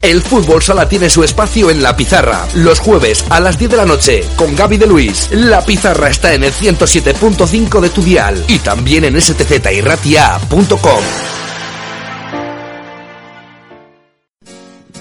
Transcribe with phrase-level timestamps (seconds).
[0.00, 3.76] El fútbol sala tiene su espacio en La Pizarra, los jueves a las 10 de
[3.76, 5.28] la noche, con Gaby de Luis.
[5.32, 11.02] La Pizarra está en el 107.5 de tu dial y también en stziratia.com.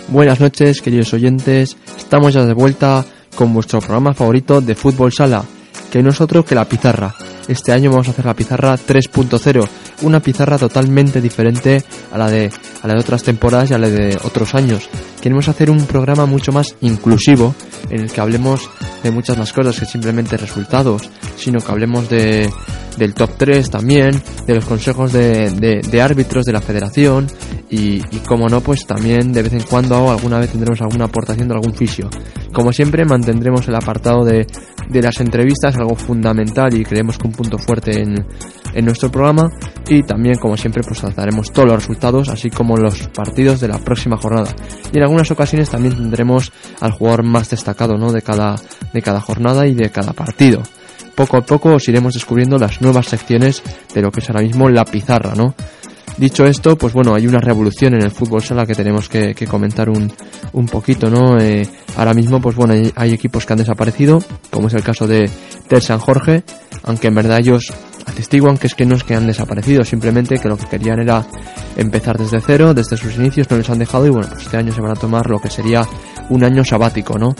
[0.07, 1.77] Buenas noches, queridos oyentes.
[1.95, 5.43] Estamos ya de vuelta con vuestro programa favorito de fútbol sala,
[5.91, 7.13] que nosotros que La Pizarra.
[7.47, 9.67] Este año vamos a hacer la pizarra 3.0,
[10.01, 12.51] una pizarra totalmente diferente a la de
[12.87, 14.89] a la de otras temporadas y a la de otros años.
[15.21, 17.53] Queremos hacer un programa mucho más inclusivo
[17.89, 18.69] en el que hablemos
[19.03, 22.49] de muchas más cosas que simplemente resultados, sino que hablemos de,
[22.97, 27.27] del top 3 también, de los consejos de, de, árbitros de la federación
[27.69, 31.55] y, como no, pues también de vez en cuando alguna vez tendremos alguna aportación de
[31.55, 32.09] algún fisio.
[32.53, 34.47] Como siempre mantendremos el apartado de,
[34.89, 38.25] de las entrevistas, algo fundamental y creemos que un punto fuerte en,
[38.73, 39.49] en nuestro programa
[39.87, 43.79] y también como siempre pues daremos todos los resultados así como los partidos de la
[43.79, 44.53] próxima jornada
[44.91, 48.11] y en algunas ocasiones también tendremos al jugador más destacado ¿no?
[48.11, 48.55] de, cada,
[48.93, 50.61] de cada jornada y de cada partido
[51.15, 53.63] poco a poco os iremos descubriendo las nuevas secciones
[53.95, 55.55] de lo que es ahora mismo la pizarra ¿no?
[56.17, 59.87] Dicho esto, pues bueno, hay una revolución en el fútbol sala que tenemos que, comentar
[59.87, 60.11] un,
[60.53, 61.37] un, poquito, ¿no?
[61.39, 61.61] Eh,
[61.95, 64.19] ahora mismo, pues bueno, hay, equipos que han desaparecido,
[64.49, 65.29] como es el caso de
[65.67, 66.43] Ter San Jorge,
[66.83, 67.71] aunque en verdad ellos
[68.07, 71.23] atestiguan que es que no es que han desaparecido, simplemente que lo que querían era
[71.75, 74.73] empezar desde cero, desde sus inicios, no les han dejado y bueno, pues este año
[74.73, 75.85] se van a tomar lo que sería
[76.29, 77.35] un año sabático, ¿no?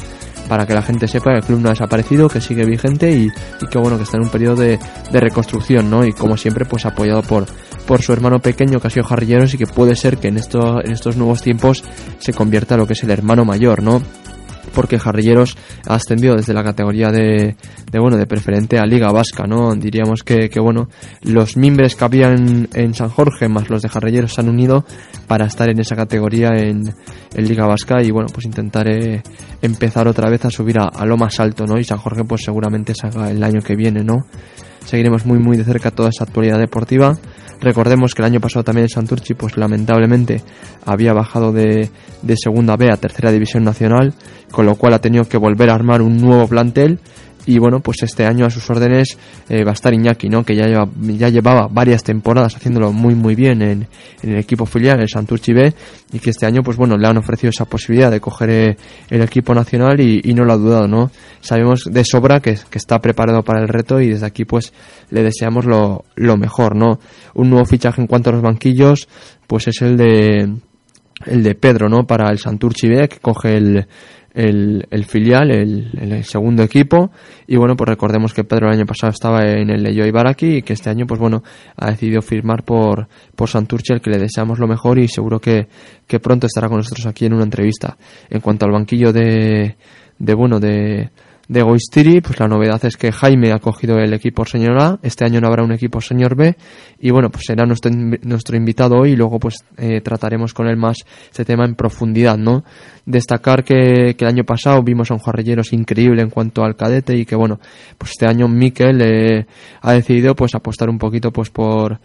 [0.48, 3.30] Para que la gente sepa que el club no ha desaparecido, que sigue vigente y,
[3.70, 4.80] que bueno, que está en un periodo de,
[5.12, 6.06] reconstrucción, ¿no?
[6.06, 7.46] Y como siempre, pues apoyado por,
[7.86, 10.92] por su hermano pequeño que ha sido Jarrilleros y que puede ser que en, en
[10.92, 11.84] estos nuevos tiempos
[12.20, 14.02] se convierta en lo que es el hermano mayor, ¿no?
[14.78, 15.58] Porque Jarrilleros
[15.88, 17.56] ha ascendido desde la categoría de,
[17.92, 19.74] de, bueno de preferente a Liga Vasca, ¿no?
[19.74, 20.88] Diríamos que, que bueno,
[21.24, 24.86] los mimbres que habían en San Jorge más los de Jarrilleros se han unido
[25.26, 26.94] para estar en esa categoría en,
[27.36, 29.24] Liga Vasca y bueno, pues intentaré
[29.64, 31.80] empezar otra vez a subir a, a, lo más alto, ¿no?
[31.80, 34.28] Y San Jorge pues seguramente salga el año que viene, ¿no?
[34.88, 37.18] Seguiremos muy muy de cerca toda esa actualidad deportiva.
[37.60, 40.42] Recordemos que el año pasado también el Santurchi, pues lamentablemente
[40.86, 41.90] había bajado de,
[42.22, 44.14] de segunda B a tercera división nacional,
[44.50, 47.02] con lo cual ha tenido que volver a armar un nuevo plantel
[47.48, 50.44] y bueno, pues este año a sus órdenes eh, va a estar Iñaki, ¿no?
[50.44, 53.88] Que ya, lleva, ya llevaba varias temporadas haciéndolo muy muy bien en,
[54.22, 55.74] en el equipo filial, el Santurchi B,
[56.12, 58.78] y que este año, pues bueno, le han ofrecido esa posibilidad de coger eh,
[59.10, 61.10] el equipo nacional y, y, no lo ha dudado, ¿no?
[61.40, 64.74] Sabemos de sobra que, que, está preparado para el reto y desde aquí pues
[65.10, 67.00] le deseamos lo, lo mejor, ¿no?
[67.34, 69.08] Un nuevo fichaje en cuanto a los banquillos,
[69.48, 70.54] pues es el de
[71.26, 72.06] el de Pedro, ¿no?
[72.06, 73.88] Para el Santurchi B, que coge el,
[74.38, 77.12] el, filial, el, segundo equipo.
[77.48, 80.62] Y bueno, pues recordemos que Pedro el año pasado estaba en el Leyo Ibaraki y
[80.62, 81.44] que este año, pues bueno,
[81.76, 85.68] ha decidido firmar por, por Santurce, el que le deseamos lo mejor y seguro que,
[86.06, 87.98] que pronto estará con nosotros aquí en una entrevista.
[88.30, 89.76] En cuanto al banquillo de,
[90.20, 91.10] de bueno, de,
[91.48, 95.24] de Goistiri, pues la novedad es que Jaime ha cogido el equipo señor A, este
[95.24, 96.58] año no habrá un equipo señor B,
[97.00, 100.76] y bueno, pues será nuestro, nuestro invitado hoy y luego pues eh, trataremos con él
[100.76, 100.98] más
[101.30, 102.64] este tema en profundidad, ¿no?
[103.06, 107.26] Destacar que, el año pasado vimos a un Jarrilleros increíble en cuanto al cadete y
[107.26, 107.60] que bueno,
[107.98, 109.46] pues este año Miquel eh,
[109.82, 112.00] ha decidido pues apostar un poquito pues por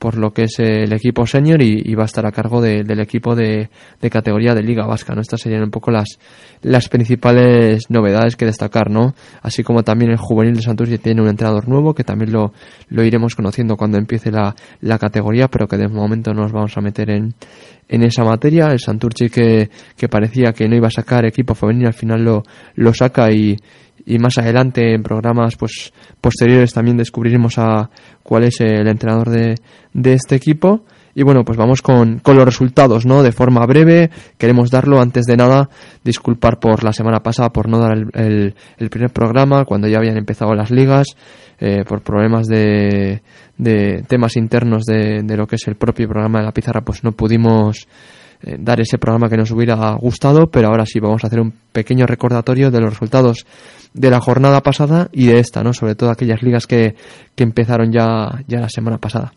[0.00, 3.36] por lo que es el equipo senior y, va a estar a cargo del equipo
[3.36, 3.68] de,
[4.10, 5.20] categoría de Liga Vasca, ¿no?
[5.20, 6.18] Estas serían un poco las,
[6.62, 9.14] las principales novedades que destacar, ¿no?
[9.42, 12.54] Así como también el juvenil de Santurce tiene un entrenador nuevo que también lo,
[12.88, 16.74] lo iremos conociendo cuando empiece la, la categoría, pero que de momento no nos vamos
[16.78, 17.34] a meter en,
[17.86, 18.68] en esa materia.
[18.68, 19.68] El Santurce que,
[19.98, 22.42] que parecía que no iba a sacar equipo femenino al final lo,
[22.76, 23.58] lo saca y,
[24.06, 27.90] y más adelante en programas pues posteriores también descubriremos a
[28.22, 29.54] cuál es el entrenador de,
[29.92, 30.84] de este equipo.
[31.12, 33.24] Y bueno, pues vamos con, con, los resultados, ¿no?
[33.24, 35.00] De forma breve, queremos darlo.
[35.00, 35.68] Antes de nada,
[36.04, 40.16] disculpar por la semana pasada por no dar el, el, primer programa, cuando ya habían
[40.16, 41.08] empezado las ligas,
[41.58, 43.22] eh, por problemas de,
[43.58, 47.02] de temas internos de, de, lo que es el propio programa de la pizarra, pues
[47.02, 47.88] no pudimos
[48.42, 51.52] eh, dar ese programa que nos hubiera gustado, pero ahora sí vamos a hacer un
[51.72, 53.44] pequeño recordatorio de los resultados
[53.92, 55.72] de la jornada pasada y de esta, ¿no?
[55.72, 56.94] Sobre todo aquellas ligas que,
[57.34, 59.32] que empezaron ya, ya la semana pasada.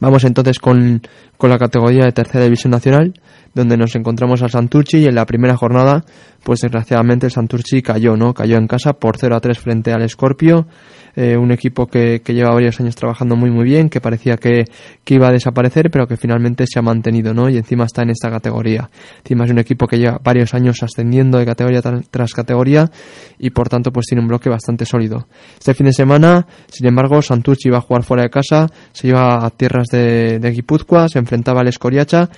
[0.00, 1.00] Vamos entonces con,
[1.38, 3.14] con la categoría de tercera división nacional,
[3.54, 6.04] donde nos encontramos al Santurchi y en la primera jornada,
[6.42, 8.34] pues desgraciadamente el Santurchi cayó, ¿no?
[8.34, 10.66] Cayó en casa por 0 a 3 frente al Scorpio
[11.16, 14.64] eh, un equipo que, que, lleva varios años trabajando muy muy bien, que parecía que,
[15.02, 17.48] que, iba a desaparecer, pero que finalmente se ha mantenido, ¿no?
[17.48, 18.90] Y encima está en esta categoría.
[19.18, 22.90] Encima es un equipo que lleva varios años ascendiendo de categoría tras, categoría
[23.38, 25.26] y por tanto pues tiene un bloque bastante sólido.
[25.58, 29.44] Este fin de semana, sin embargo, Santurci iba a jugar fuera de casa, se iba
[29.44, 32.28] a tierras de, de Guipúzcoa, se enfrentaba al Escoriacha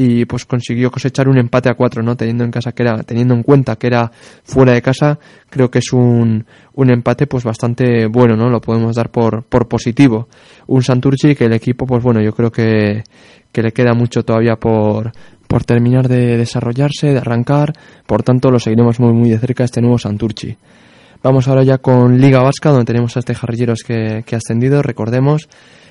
[0.00, 2.16] y pues consiguió cosechar un empate a cuatro, ¿no?
[2.16, 4.12] Teniendo en casa que era, teniendo en cuenta que era
[4.44, 5.18] fuera de casa,
[5.50, 6.46] creo que es un,
[6.78, 8.48] un empate pues bastante bueno, ¿no?
[8.48, 10.28] Lo podemos dar por, por positivo.
[10.68, 13.02] Un Santurci que el equipo, pues bueno, yo creo que,
[13.50, 15.10] que le queda mucho todavía por,
[15.48, 17.72] por terminar de desarrollarse, de arrancar,
[18.06, 20.56] por tanto lo seguiremos muy muy de cerca este nuevo Santurci.
[21.20, 24.80] Vamos ahora ya con Liga Vasca, donde tenemos a este Jarrilleros que, que ha ascendido,
[24.80, 25.48] recordemos,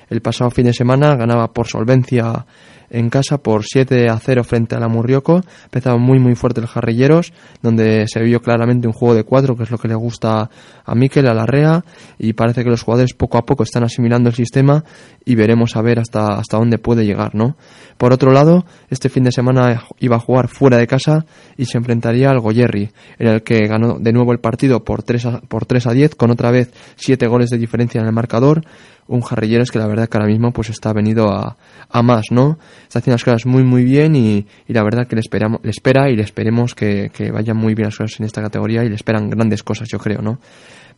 [0.08, 2.46] el pasado fin de semana ganaba por solvencia
[2.90, 5.42] en casa por 7 a 0 frente a la Murrioco.
[5.64, 7.32] Empezaba muy muy fuerte el Jarrilleros,
[7.62, 10.50] donde se vio claramente un juego de cuatro, que es lo que le gusta
[10.84, 11.84] a Miquel, a Larrea,
[12.18, 14.84] y parece que los jugadores poco a poco están asimilando el sistema
[15.24, 17.56] y veremos a ver hasta, hasta dónde puede llegar, ¿no?
[17.98, 21.26] Por otro lado, este fin de semana iba a jugar fuera de casa
[21.56, 25.26] y se enfrentaría al Goyerri, en el que ganó de nuevo el partido por 3
[25.26, 28.62] a, por 3 a 10, con otra vez 7 goles de diferencia en el marcador
[29.08, 31.56] un Jarrilleros que la verdad que ahora mismo pues está venido a,
[31.88, 32.58] a más, ¿no?
[32.82, 35.70] Está haciendo las cosas muy muy bien y, y la verdad que le, esperamos, le
[35.70, 38.88] espera y le esperemos que, que, vayan muy bien las cosas en esta categoría y
[38.88, 40.38] le esperan grandes cosas, yo creo, ¿no?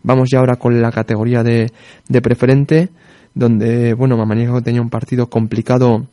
[0.02, 1.70] Vamos ya ahora con la categoría de,
[2.08, 2.88] de preferente,
[3.34, 6.06] donde, bueno, Mamaniego tenía un partido complicado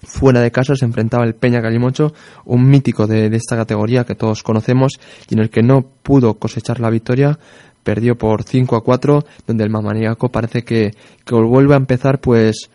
[0.00, 2.12] fuera de casa se enfrentaba el Peña Calimocho,
[2.44, 4.92] un mítico de, de, esta categoría que todos conocemos
[5.28, 7.38] y en el que no pudo cosechar la victoria
[7.88, 10.90] perdió por 5 a 4, donde el Mamaniaco parece que,
[11.24, 12.68] que vuelve a empezar pues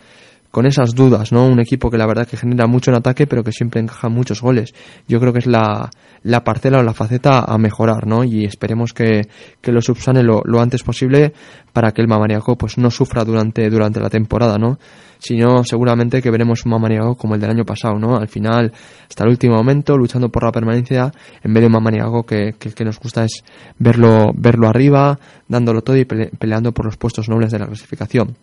[0.50, 1.45] con esas dudas, ¿no?
[1.45, 4.42] Un equipo que la verdad que genera mucho en ataque, pero que siempre encaja muchos
[4.42, 4.74] goles.
[5.07, 5.92] Yo creo que es la,
[6.24, 8.24] la parcela o la faceta a mejorar, ¿no?
[8.24, 9.27] Y esperemos que,
[9.62, 11.31] que lo subsane lo, lo, antes posible
[11.74, 14.80] para que el Mamaniaco pues no sufra durante, durante la temporada, ¿no?
[15.25, 18.18] Si no, seguramente que veremos un Mamaniaco como el del año pasado, ¿no?
[18.18, 18.74] Al final,
[19.08, 22.72] hasta el último momento, luchando por la permanencia, en vez de un Mamaniaco que, que,
[22.74, 23.42] que nos gusta es
[23.80, 25.18] verlo, verlo arriba,
[25.48, 28.36] dándolo todo y peleando por los puestos nobles de la clasificación.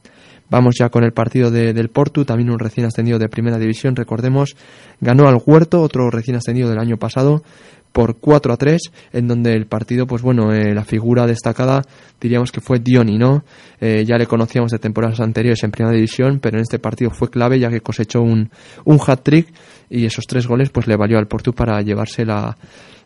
[0.48, 3.94] Vamos ya con el partido de, del Portu, también un recién ascendido de primera división,
[3.94, 4.56] recordemos,
[5.00, 7.42] ganó al Huerto, otro recién ascendido del año pasado,
[7.92, 8.80] por 4 a 3,
[9.12, 11.82] en donde el partido, pues bueno, eh, la figura destacada
[12.20, 13.44] diríamos que fue Dioni, ¿no?
[13.80, 17.30] Eh, ya le conocíamos de temporadas anteriores en primera división, pero en este partido fue
[17.30, 18.50] clave ya que cosechó un,
[18.84, 19.48] un hat-trick
[19.88, 22.56] y esos tres goles pues le valió al Portu para llevarse la,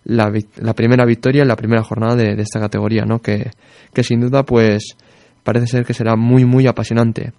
[0.04, 3.20] la, la primera victoria en la primera jornada de, de esta categoría, ¿no?
[3.20, 3.50] Que,
[3.92, 4.96] que sin duda pues
[5.42, 7.32] parece ser que será muy muy apasionante.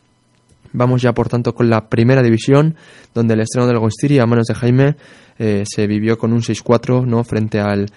[0.76, 2.76] Vamos ya por tanto con la primera división,
[3.14, 4.96] donde el estreno del Gonstiri a manos de Jaime
[5.38, 7.24] eh, se vivió con un 6-4 ¿no?
[7.24, 7.88] frente al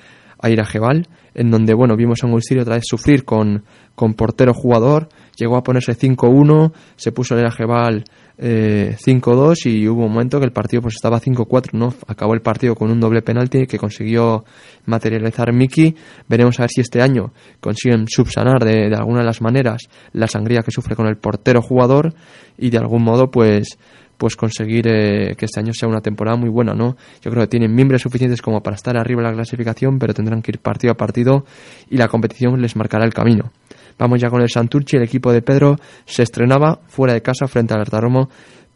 [0.41, 5.09] Airajeval, en donde bueno vimos a un Gonstiri otra vez sufrir con, con portero jugador,
[5.39, 8.05] llegó a ponerse 5-1, se puso el Airajeval
[8.37, 11.95] eh, 5-2 y hubo un momento que el partido pues estaba 5-4, ¿no?
[12.07, 14.45] Acabó el partido con un doble penalti que consiguió
[14.87, 15.95] materializar Miki.
[16.29, 20.27] Veremos a ver si este año consiguen subsanar de, de, alguna de las maneras la
[20.27, 22.15] sangría que sufre con el portero jugador
[22.57, 23.79] y de algún modo pues
[24.19, 26.97] pues conseguir eh, que este año sea una temporada muy buena, ¿no?
[27.23, 30.43] Yo creo que tienen miembros suficientes como para estar arriba en la clasificación, pero tendrán
[30.43, 31.45] que ir partido a partido
[31.89, 33.53] y la competición les marcará el camino.
[33.99, 37.75] Vamos ya con el Santurchi, el equipo de Pedro se estrenaba fuera de casa frente
[37.75, 38.29] al Artaromo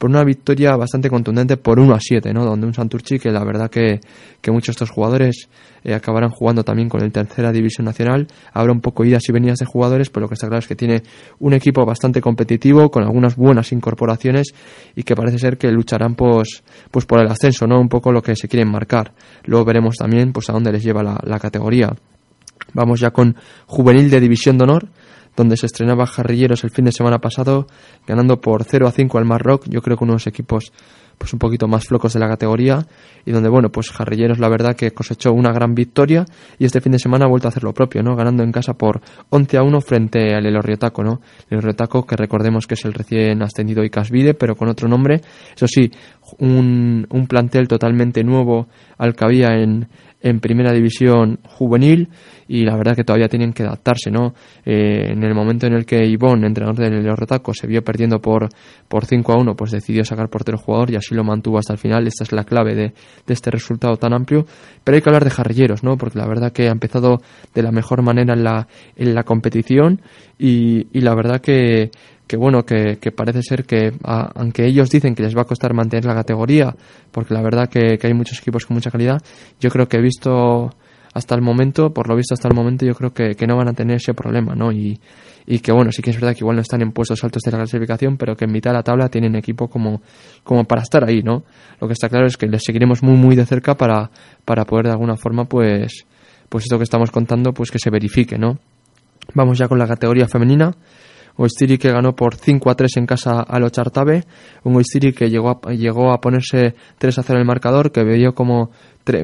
[0.03, 2.45] por una victoria bastante contundente por 1 a 7, ¿no?
[2.45, 4.01] Donde un Santurchi que la verdad que,
[4.41, 5.49] que muchos de estos jugadores
[5.85, 8.27] eh, acabarán jugando también con el tercera división nacional.
[8.53, 10.75] Habrá un poco idas y venidas de jugadores, pero lo que está claro es que
[10.75, 11.05] tiene
[11.39, 14.49] un equipo bastante competitivo, con algunas buenas incorporaciones
[14.97, 17.79] y que parece ser que lucharán pues, pues por el ascenso, ¿no?
[17.79, 19.13] Un poco lo que se quieren marcar.
[19.45, 21.95] Luego veremos también pues a dónde les lleva la, la categoría.
[22.75, 24.89] Vamos ya con Juvenil de División de Honor,
[25.37, 27.67] donde se estrenaba Jarrilleros el fin de semana pasado,
[28.07, 29.65] ganando por 0 a 5 al Marroc.
[29.69, 30.73] Yo creo que unos equipos
[31.19, 32.85] pues un poquito más flocos de la categoría
[33.25, 36.25] y donde bueno pues Jarrilleros la verdad que cosechó una gran victoria
[36.59, 38.75] y este fin de semana ha vuelto a hacer lo propio no ganando en casa
[38.75, 42.93] por 11 a 1 frente al Elorriotaco no el Elorriotaco que recordemos que es el
[42.93, 45.21] recién ascendido Icasvide pero con otro nombre
[45.55, 45.93] eso sí
[46.39, 48.67] un, un plantel totalmente nuevo
[48.99, 49.89] al que había en,
[50.23, 52.09] en primera división juvenil
[52.49, 54.35] y la verdad que todavía tienen que adaptarse, ¿no?
[54.65, 58.21] Eh, en el momento en el que Ivón, entrenador del León Retaco, se vio perdiendo
[58.21, 58.49] por,
[58.89, 61.79] por 5 a 1, pues decidió sacar portero jugador y así lo mantuvo hasta el
[61.79, 62.07] final.
[62.07, 62.93] Esta es la clave de,
[63.27, 64.47] de este resultado tan amplio.
[64.85, 65.97] Pero hay que hablar de Jarrilleros, ¿no?
[65.97, 67.21] Porque la verdad que ha empezado
[67.55, 70.03] de la mejor manera en la, en la competición
[70.39, 71.91] y, y la verdad que,
[72.27, 76.05] que bueno, que, parece ser que aunque ellos dicen que les va a costar mantener
[76.05, 76.75] la categoría,
[77.11, 79.21] porque la verdad que, hay muchos equipos con mucha calidad,
[79.61, 80.71] yo creo que he visto
[81.15, 83.73] hasta el momento, por lo visto hasta el momento, yo creo que, no van a
[83.75, 84.73] tener ese problema, ¿no?
[84.73, 84.99] Y,
[85.47, 87.51] y que bueno, sí que es verdad que igual no están en puestos altos de
[87.51, 90.01] la clasificación, pero que en mitad de la tabla tienen equipo como,
[90.43, 91.45] como para estar ahí, ¿no?
[91.81, 94.11] Lo que está claro es que les seguiremos muy muy de cerca para,
[94.45, 96.07] para poder de alguna forma pues,
[96.49, 98.59] pues esto que estamos contando pues que se verifique, ¿no?
[99.35, 100.73] Vamos ya con la categoría femenina.
[101.37, 104.25] Oistiri que ganó por 5 a 3 en casa al Ochartabe,
[104.65, 108.05] un Oistiri que llegó a, llegó a ponerse 3 a 0 en el marcador, que
[108.05, 108.71] vio como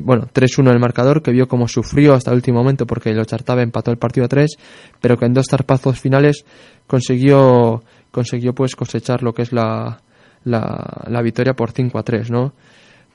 [0.02, 3.62] bueno, 3-1 el marcador, que vio como sufrió hasta el último momento porque el Ochartabe
[3.62, 4.50] empató el partido a 3,
[5.00, 6.44] pero que en dos zarpazos finales
[6.86, 10.00] consiguió consiguió pues cosechar lo que es la,
[10.44, 12.54] la, la victoria por 5 a 3, ¿no?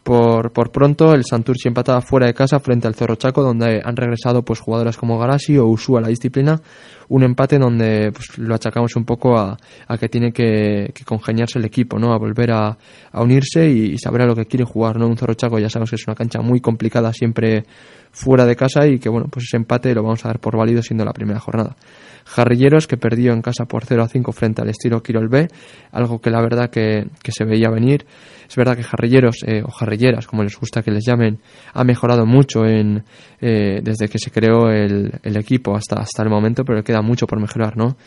[0.03, 3.95] Por, por pronto, el Santurci empataba fuera de casa frente al Cerro Chaco, donde han
[3.95, 6.59] regresado pues jugadoras como Garasi o Usu a la disciplina.
[7.07, 9.57] Un empate donde pues, lo achacamos un poco a,
[9.87, 12.13] a que tiene que, que, congeniarse el equipo, ¿no?
[12.13, 12.77] A volver a,
[13.11, 15.07] a unirse y, saber a lo que quiere jugar, ¿no?
[15.07, 17.63] Un Cerro Chaco ya sabemos que es una cancha muy complicada siempre
[18.11, 20.81] fuera de casa y que, bueno, pues ese empate lo vamos a dar por válido
[20.81, 21.77] siendo la primera jornada.
[22.25, 25.47] Jarrilleros que perdió en casa por 0 a 5 frente al estilo Quirol B,
[25.91, 28.05] algo que la verdad que, que se veía venir.
[28.47, 31.39] Es verdad que Jarrilleros eh, o Jarrilleras, como les gusta que les llamen,
[31.73, 33.03] ha mejorado mucho en,
[33.41, 37.25] eh, desde que se creó el, el, equipo hasta, hasta el momento, pero queda mucho
[37.25, 37.97] por mejorar, ¿no?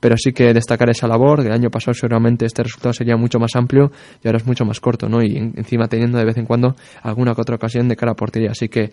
[0.00, 1.40] pero sí que destacar esa labor.
[1.40, 3.90] El año pasado seguramente este resultado sería mucho más amplio
[4.22, 5.22] y ahora es mucho más corto, ¿no?
[5.22, 8.50] Y encima teniendo de vez en cuando alguna que otra ocasión de cara a portería.
[8.50, 8.90] Así que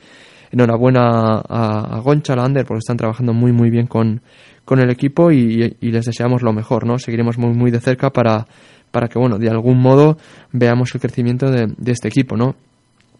[0.51, 4.21] enhorabuena a, a Goncha, a Ander, porque están trabajando muy muy bien con,
[4.65, 6.97] con el equipo y, les deseamos lo mejor, ¿no?
[6.97, 8.45] Seguiremos muy, muy de cerca para,
[8.91, 10.17] para que, bueno, de algún modo
[10.51, 12.55] veamos el crecimiento de, de este equipo, ¿no?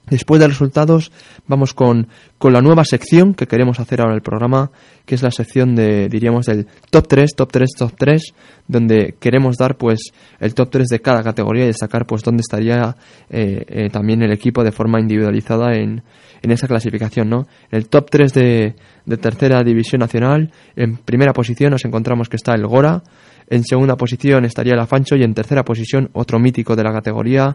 [0.10, 1.12] Después de resultados,
[1.48, 4.72] vamos con, con, la nueva sección que queremos hacer ahora en el programa,
[5.06, 8.22] que es la sección de, diríamos, del top 3, top 3, top 3,
[8.68, 12.96] donde queremos dar, pues, el top 3 de cada categoría y destacar, pues, dónde estaría
[13.30, 16.04] eh, eh, también el equipo de forma individualizada en,
[16.42, 17.48] en esa clasificación, ¿no?
[17.70, 22.54] El top 3 de, de tercera división nacional, en primera posición nos encontramos que está
[22.54, 23.04] el Gora,
[23.48, 27.54] en segunda posición estaría el Afancho y en tercera posición otro mítico de la categoría,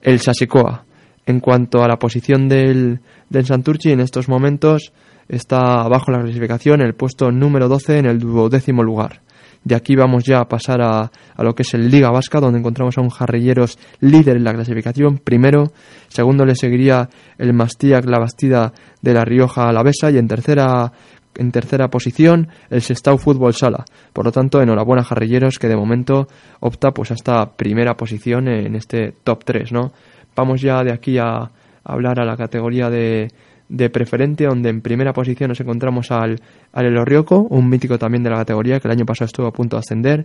[0.00, 0.84] el Sasicoa.
[1.26, 4.92] En cuanto a la posición del, del Santurchi, en estos momentos
[5.28, 9.22] está bajo la clasificación el puesto número 12 en el duodécimo lugar.
[9.64, 12.58] De aquí vamos ya a pasar a, a, lo que es el Liga Vasca, donde
[12.58, 15.72] encontramos a un Jarrilleros líder en la clasificación, primero.
[16.08, 20.92] Segundo le seguiría el Mastiac La Bastida de La Rioja Alavesa y en tercera
[21.36, 23.84] en tercera posición el Sestao Fútbol Sala.
[24.12, 26.26] Por lo tanto, enhorabuena Jarrilleros que de momento
[26.60, 29.92] opta pues hasta primera posición en este top 3, ¿no?
[30.34, 31.50] Vamos ya de aquí a
[31.84, 33.28] hablar a la categoría de,
[33.68, 36.40] de preferente, donde en primera posición nos encontramos al,
[36.72, 39.80] al un mítico también de la categoría que el año pasado estuvo a punto de
[39.80, 40.24] ascender,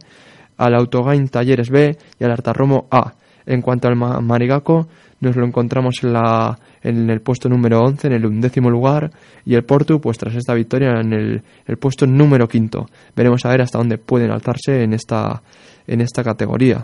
[0.58, 3.14] al Autogain Talleres B y al Artarromo A.
[3.46, 4.88] En cuanto al Marigaco,
[5.22, 9.12] nos lo encontramos en, la, en el puesto número 11, en el undécimo lugar,
[9.46, 12.86] y el Porto, pues tras esta victoria, en el, el puesto número quinto.
[13.16, 15.42] Veremos a ver hasta dónde pueden alzarse en esta,
[15.88, 16.84] en esta categoría.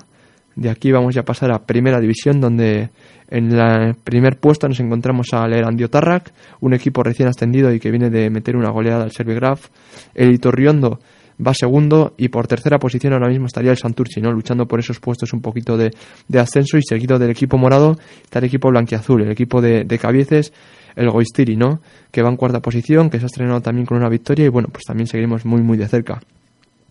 [0.55, 2.91] De aquí vamos ya a pasar a Primera División, donde
[3.29, 7.91] en el primer puesto nos encontramos al Erandio Tarrac, un equipo recién ascendido y que
[7.91, 9.69] viene de meter una goleada al Servigraf.
[10.13, 10.99] El Itorriondo
[11.45, 14.31] va segundo y por tercera posición ahora mismo estaría el Santurci, ¿no?
[14.31, 15.91] luchando por esos puestos un poquito de,
[16.27, 19.99] de ascenso y seguido del equipo morado está el equipo blanquiazul, el equipo de, de
[19.99, 20.53] Cabieces,
[20.95, 21.81] el Goistiri, ¿no?
[22.11, 24.69] que va en cuarta posición, que se ha estrenado también con una victoria y bueno,
[24.71, 26.21] pues también seguiremos muy muy de cerca.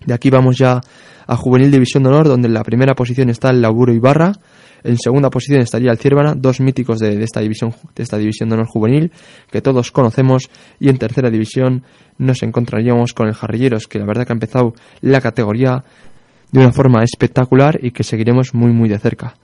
[0.05, 0.81] De aquí vamos ya
[1.27, 4.33] a Juvenil División de Honor, donde en la primera posición está el Laburo Ibarra,
[4.85, 8.55] en segunda posición estaría el Ciervana, dos míticos de, esta división de esta división de
[8.57, 9.12] honor juvenil
[9.51, 11.85] que todos conocemos y en tercera división
[12.19, 15.85] nos encontraríamos con el Jarrilleros, que la verdad que ha empezado la categoría
[16.51, 19.35] de una forma espectacular y que seguiremos muy muy de cerca.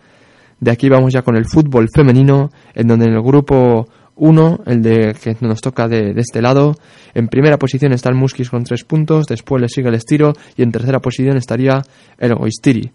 [0.61, 3.87] De aquí vamos ya con el fútbol femenino, en donde en el grupo
[4.19, 6.75] 1, el de que nos toca de, este lado.
[7.15, 10.63] En primera posición está el Muskis con tres puntos, después le sigue el Estiro y
[10.63, 11.83] en tercera posición estaría
[12.19, 12.91] el Goistiri.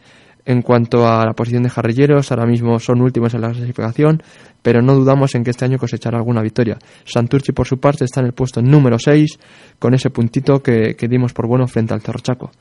[0.46, 4.22] En cuanto a la posición de jarrilleros, ahora mismo son últimos en la clasificación,
[4.62, 6.78] pero no dudamos en que este año cosechará alguna victoria.
[7.06, 9.40] Santurci, por su parte, está en el puesto número 6,
[9.80, 12.52] con ese puntito que, dimos por bueno frente al Cerrochaco.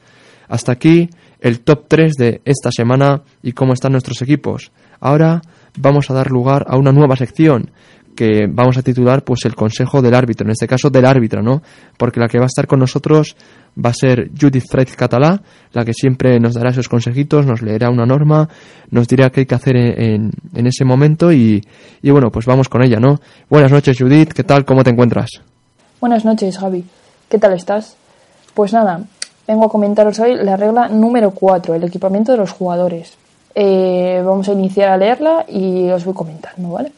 [0.49, 1.09] Hasta aquí
[1.41, 4.71] el top 3 de esta semana y cómo están nuestros equipos.
[5.01, 5.43] Ahora
[5.79, 7.71] vamos a dar lugar a una nueva sección
[8.15, 11.63] que vamos a titular pues el consejo del árbitro, en este caso del árbitro, ¿no?
[11.97, 13.37] Porque la que va a estar con nosotros
[13.83, 15.41] va a ser Judith Fred Catalá,
[15.73, 18.49] la que siempre nos dará esos consejitos, nos leerá una norma,
[18.91, 21.63] nos dirá qué hay que hacer en, en ese momento y,
[22.03, 23.19] y, bueno, pues vamos con ella, ¿no?
[23.49, 24.65] Buenas noches Judith, ¿qué tal?
[24.65, 25.31] ¿Cómo te encuentras?
[26.01, 26.85] Buenas noches Javi,
[27.29, 27.97] ¿qué tal estás?
[28.55, 29.01] Pues nada,
[29.49, 33.17] vengo a comentaros hoy la regla número 4, el equipamiento de los jugadores.
[33.55, 36.93] Eh, vamos a iniciar a leerla y os voy comentando, ¿vale?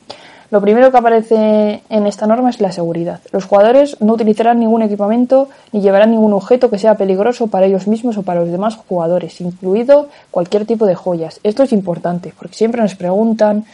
[0.55, 3.19] Lo primero que aparece en esta norma es la seguridad.
[3.33, 7.89] Los jugadores no utilizarán ningún equipamiento ni llevarán ningún objeto que sea peligroso para ellos
[7.89, 11.41] mismos o para los demás jugadores, incluido cualquier tipo de joyas.
[11.43, 13.65] Esto es importante porque siempre nos preguntan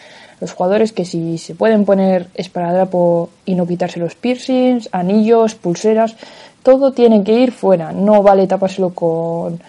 [0.41, 6.17] los jugadores que si se pueden poner esparadrapo y no quitarse los piercings, anillos, pulseras,
[6.63, 7.93] todo tiene que ir fuera.
[7.93, 9.61] No vale tapárselo con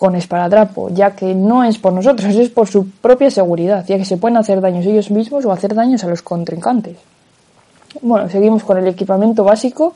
[0.00, 4.06] con esparadrapo, ya que no es por nosotros, es por su propia seguridad, ya que
[4.06, 6.96] se pueden hacer daños ellos mismos o hacer daños a los contrincantes.
[8.00, 9.92] Bueno, seguimos con el equipamiento básico.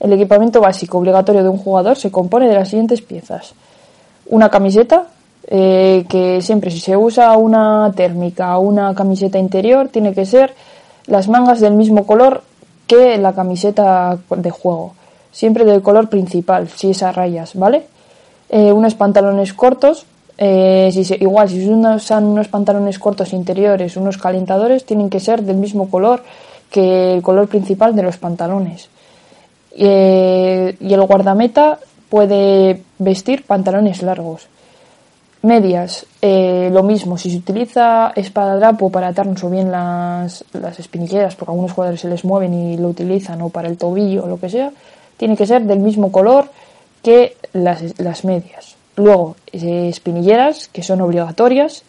[0.00, 3.52] El equipamiento básico obligatorio de un jugador se compone de las siguientes piezas.
[4.30, 5.04] Una camiseta,
[5.46, 10.54] eh, que siempre si se usa una térmica o una camiseta interior, tiene que ser
[11.08, 12.42] las mangas del mismo color
[12.86, 14.94] que la camiseta de juego.
[15.30, 17.84] Siempre del color principal, si es a rayas, ¿vale?
[18.48, 20.06] Eh, unos pantalones cortos.
[20.38, 25.42] Eh, si se, igual, si usan unos pantalones cortos interiores, unos calentadores, tienen que ser
[25.42, 26.22] del mismo color
[26.70, 28.88] que el color principal de los pantalones.
[29.72, 34.48] Eh, y el guardameta puede vestir pantalones largos.
[35.42, 41.36] Medias, eh, lo mismo, si se utiliza espadadrapo para atarnos o bien las, las espinilleras,
[41.36, 44.26] porque a algunos jugadores se les mueven y lo utilizan, o para el tobillo o
[44.26, 44.72] lo que sea,
[45.16, 46.48] tiene que ser del mismo color
[47.06, 48.74] que las, las medias.
[48.96, 51.84] Luego, eh, espinilleras, que son obligatorias,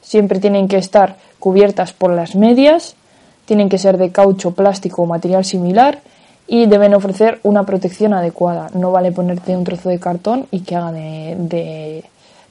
[0.00, 2.96] siempre tienen que estar cubiertas por las medias,
[3.44, 6.00] tienen que ser de caucho, plástico o material similar
[6.48, 8.70] y deben ofrecer una protección adecuada.
[8.72, 12.04] No vale ponerte un trozo de cartón y que haga de, de,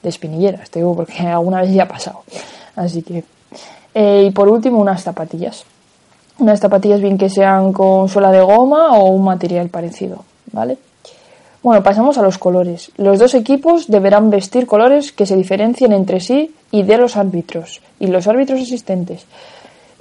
[0.04, 2.20] espinilleras, te digo porque alguna vez ya ha pasado.
[2.76, 3.24] Así que.
[3.94, 5.64] Eh, y por último, unas zapatillas.
[6.38, 10.78] Unas zapatillas bien que sean con suela de goma o un material parecido, ¿vale?
[11.62, 12.90] Bueno, pasamos a los colores.
[12.96, 17.80] Los dos equipos deberán vestir colores que se diferencien entre sí y de los árbitros
[18.00, 19.26] y los árbitros asistentes.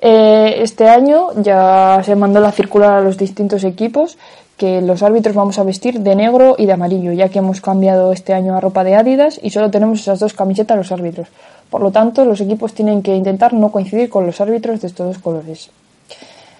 [0.01, 4.17] Eh, este año ya se mandó la circular a los distintos equipos
[4.57, 8.11] que los árbitros vamos a vestir de negro y de amarillo, ya que hemos cambiado
[8.11, 11.27] este año a ropa de Adidas y solo tenemos esas dos camisetas los árbitros.
[11.69, 15.07] Por lo tanto, los equipos tienen que intentar no coincidir con los árbitros de estos
[15.07, 15.69] dos colores.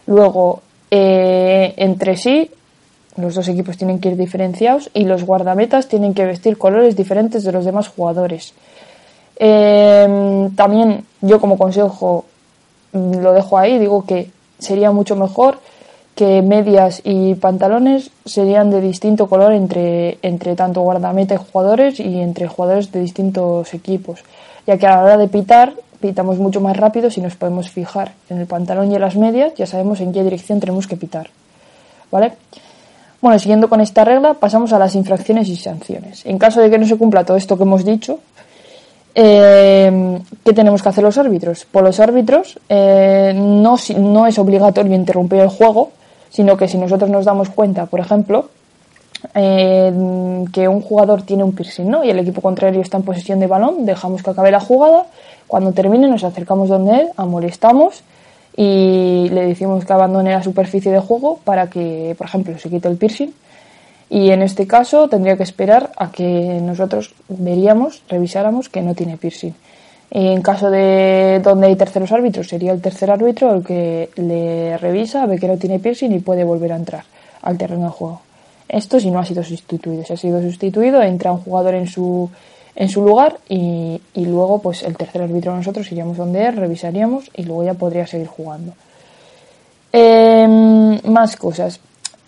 [0.05, 0.61] Luego,
[0.91, 2.49] eh, entre sí,
[3.17, 7.43] los dos equipos tienen que ir diferenciados y los guardametas tienen que vestir colores diferentes
[7.43, 8.54] de los demás jugadores.
[9.38, 12.26] Eh, también yo como consejo
[12.93, 15.60] mm, lo dejo ahí, digo que sería mucho mejor
[16.15, 22.19] que medias y pantalones serían de distinto color entre, entre tanto guardameta y jugadores y
[22.19, 24.24] entre jugadores de distintos equipos,
[24.67, 28.13] ya que a la hora de pitar pitamos mucho más rápido si nos podemos fijar
[28.30, 31.30] en el pantalón y en las medias, ya sabemos en qué dirección tenemos que pitar.
[32.12, 32.34] ¿Vale?
[33.21, 36.25] Bueno, siguiendo con esta regla, pasamos a las infracciones y sanciones.
[36.25, 38.19] En caso de que no se cumpla todo esto que hemos dicho,
[39.13, 41.67] eh, ¿qué tenemos que hacer los árbitros?
[41.71, 45.91] Pues los árbitros eh, no, no es obligatorio interrumpir el juego,
[46.31, 48.49] sino que si nosotros nos damos cuenta, por ejemplo,
[49.36, 49.93] eh,
[50.51, 52.03] que un jugador tiene un piercing ¿no?
[52.03, 55.05] y el equipo contrario está en posesión de balón, dejamos que acabe la jugada,
[55.45, 58.01] cuando termine nos acercamos donde él, amolestamos
[58.55, 62.87] y le decimos que abandone la superficie de juego para que, por ejemplo, se quite
[62.87, 63.33] el piercing.
[64.09, 69.17] Y en este caso tendría que esperar a que nosotros veríamos, revisáramos que no tiene
[69.17, 69.53] piercing.
[70.09, 75.25] En caso de donde hay terceros árbitros, sería el tercer árbitro el que le revisa,
[75.25, 77.05] ve que no tiene piercing y puede volver a entrar
[77.41, 78.21] al terreno de juego.
[78.67, 80.03] Esto si no ha sido sustituido.
[80.03, 82.29] Si ha sido sustituido, entra un jugador en su,
[82.75, 87.29] en su lugar y, y, luego pues el tercer árbitro nosotros iríamos donde él, revisaríamos
[87.36, 88.73] y luego ya podría seguir jugando.
[89.93, 91.79] Eh, más cosas.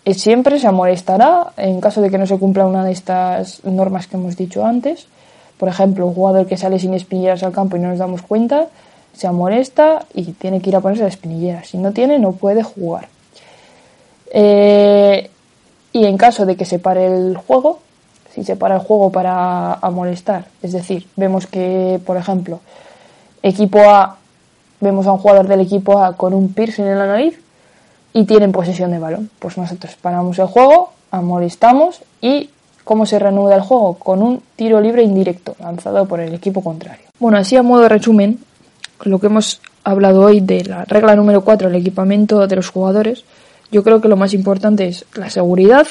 [0.04, 4.06] Eh, siempre se amonestará en caso de que no se cumpla una de estas normas
[4.06, 5.06] que hemos dicho antes.
[5.58, 8.66] Por ejemplo, un jugador que sale sin espinilleras al campo y no nos damos cuenta,
[9.14, 11.68] se amolesta y tiene que ir a ponerse las espinilleras.
[11.68, 13.08] Si no tiene, no puede jugar.
[14.30, 15.30] Eh,
[15.92, 17.78] y en caso de que se pare el juego,
[18.34, 20.46] si se para el juego para molestar.
[20.60, 22.60] Es decir, vemos que, por ejemplo,
[23.42, 24.16] equipo A,
[24.80, 27.38] vemos a un jugador del equipo A con un piercing en la nariz
[28.12, 29.30] y tienen posesión de balón.
[29.38, 32.50] Pues nosotros paramos el juego, amolestamos y
[32.82, 33.94] ¿cómo se reanuda el juego?
[33.94, 37.04] Con un tiro libre indirecto lanzado por el equipo contrario.
[37.20, 38.40] Bueno, así a modo de resumen,
[39.04, 43.24] lo que hemos hablado hoy de la regla número 4, el equipamiento de los jugadores,
[43.70, 45.86] yo creo que lo más importante es la seguridad,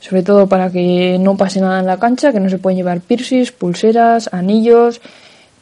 [0.00, 3.00] sobre todo para que no pase nada en la cancha, que no se pueden llevar
[3.00, 5.00] piercings, pulseras, anillos,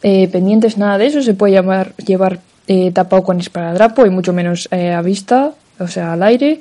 [0.03, 4.33] eh, pendientes, nada de eso, se puede llevar, llevar eh, tapado con esparadrapo y mucho
[4.33, 6.61] menos eh, a vista, o sea, al aire.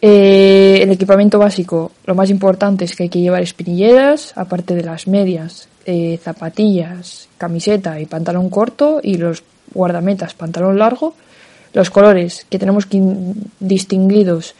[0.00, 5.06] el equipamiento básico, lo más importante es que hay que llevar espinilleras, aparte de las
[5.06, 5.68] medias,
[6.22, 9.42] zapatillas, camiseta y pantalón corto y los
[9.72, 11.14] guardametas pantalón largo.
[11.72, 13.00] Los colores que tenemos que
[13.60, 14.54] distinguidos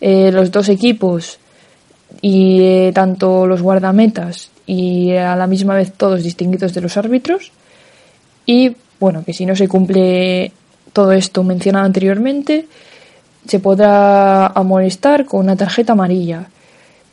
[0.00, 1.40] los dos equipos
[2.20, 7.52] y eh, tanto los guardametas y a la misma vez todos distinguidos de los árbitros.
[8.44, 10.52] Y bueno que si no se cumple
[10.92, 12.66] todo esto mencionado anteriormente
[13.46, 16.48] se podrá amonestar con una tarjeta amarilla.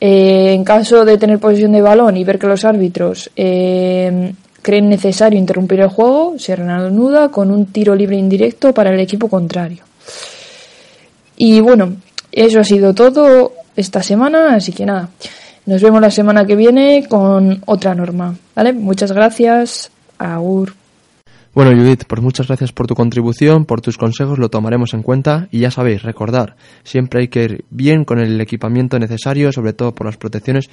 [0.00, 4.88] Eh, en caso de tener posesión de balón y ver que los árbitros eh, creen
[4.88, 9.84] necesario interrumpir el juego se reanuda con un tiro libre indirecto para el equipo contrario.
[11.36, 11.94] Y bueno
[12.32, 15.08] eso ha sido todo esta semana, así que nada,
[15.66, 18.72] nos vemos la semana que viene con otra norma, ¿vale?
[18.72, 20.74] Muchas gracias, Agur.
[21.54, 25.46] Bueno, Judith, pues muchas gracias por tu contribución, por tus consejos, lo tomaremos en cuenta
[25.52, 29.94] y ya sabéis, recordar, siempre hay que ir bien con el equipamiento necesario, sobre todo
[29.94, 30.68] por las protecciones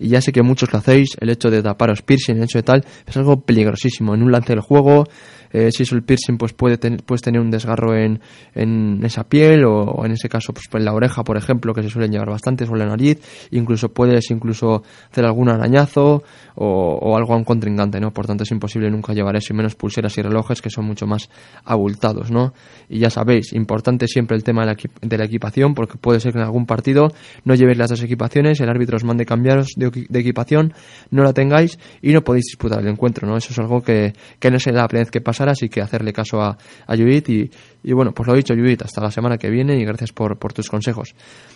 [0.00, 2.62] y ya sé que muchos lo hacéis, el hecho de taparos piercing, el hecho de
[2.62, 4.14] tal, es algo peligrosísimo.
[4.14, 5.04] En un lance del juego,
[5.52, 8.20] eh, si es el piercing, pues puede puedes tener un desgarro en,
[8.54, 11.90] en esa piel o, en ese caso pues en la oreja, por ejemplo, que se
[11.90, 16.22] suelen llevar bastante, o en la nariz, incluso puedes incluso hacer algún arañazo
[16.54, 18.12] o, algo a un contrincante, ¿no?
[18.12, 21.06] Por tanto es imposible nunca llevar eso y menos pulseras y relojes que son mucho
[21.06, 21.28] más
[21.64, 22.52] abultados, ¿no?
[22.88, 26.32] Y ya sabéis, importante siempre el tema de la, de la equipación porque puede ser
[26.32, 27.08] que en algún partido
[27.44, 30.72] no llevéis las dos equipaciones, el árbitro os mande cambiaros de, de equipación,
[31.10, 33.36] no la tengáis y no podéis disputar el encuentro, ¿no?
[33.36, 36.12] Eso es algo que, que no es la primera vez que pasa así que hacerle
[36.12, 39.76] caso a, a Judith y, bueno, pues lo dicho Judith, hasta la semana que viene
[39.76, 41.14] y gracias por, por tus consejos.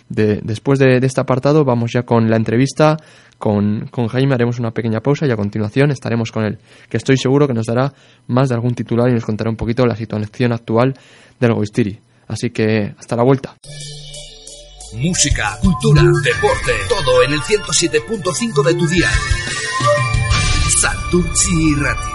[0.09, 2.97] después de, este apartado vamos ya con la entrevista
[3.37, 6.57] con, con, Jaime, haremos una pequeña pausa y a continuación estaremos con él,
[6.89, 7.93] que estoy seguro que nos dará
[8.27, 10.93] más de algún titular y nos contará un poquito la situación actual
[11.39, 11.99] del Goistiri.
[12.27, 13.55] Así que hasta la vuelta.
[14.93, 19.09] Música, cultura, deporte, todo en el 107.5 de tu día.
[20.79, 22.14] Santurci Radio.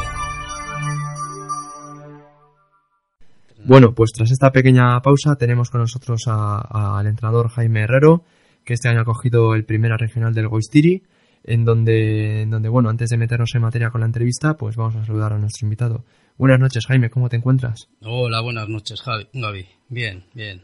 [3.64, 8.24] Bueno, pues tras esta pequeña pausa tenemos con nosotros al entrenador Jaime Herrero,
[8.64, 11.02] que este año ha cogido el primera regional del Goistiri,
[11.44, 14.96] en donde, en donde, bueno, antes de meternos en materia con la entrevista, pues vamos
[14.96, 16.04] a saludar a nuestro invitado.
[16.36, 17.88] Buenas noches, Jaime, ¿cómo te encuentras?
[18.02, 19.28] Hola, buenas noches, Javi.
[19.32, 19.66] Gaby.
[19.88, 20.62] Bien, bien.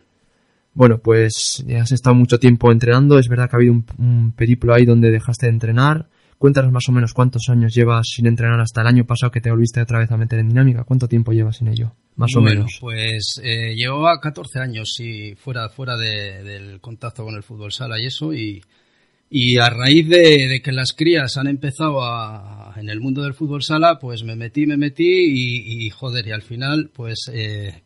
[0.75, 4.33] Bueno, pues ya has estado mucho tiempo entrenando, es verdad que ha habido un, un
[4.33, 8.61] periplo ahí donde dejaste de entrenar, Cuéntanos más o menos cuántos años llevas sin entrenar
[8.61, 10.85] hasta el año pasado que te volviste otra vez a meter en dinámica.
[10.85, 11.93] ¿Cuánto tiempo llevas en ello?
[12.17, 12.77] Más o menos.
[12.81, 18.07] Pues eh, llevaba 14 años y fuera, fuera del contacto con el fútbol sala y
[18.07, 18.35] eso.
[18.35, 18.63] Y,
[19.31, 23.63] y a raíz de, que las crías han empezado a, en el mundo del fútbol
[23.63, 27.83] sala, pues me metí, me metí y, joder, y al final pues eh,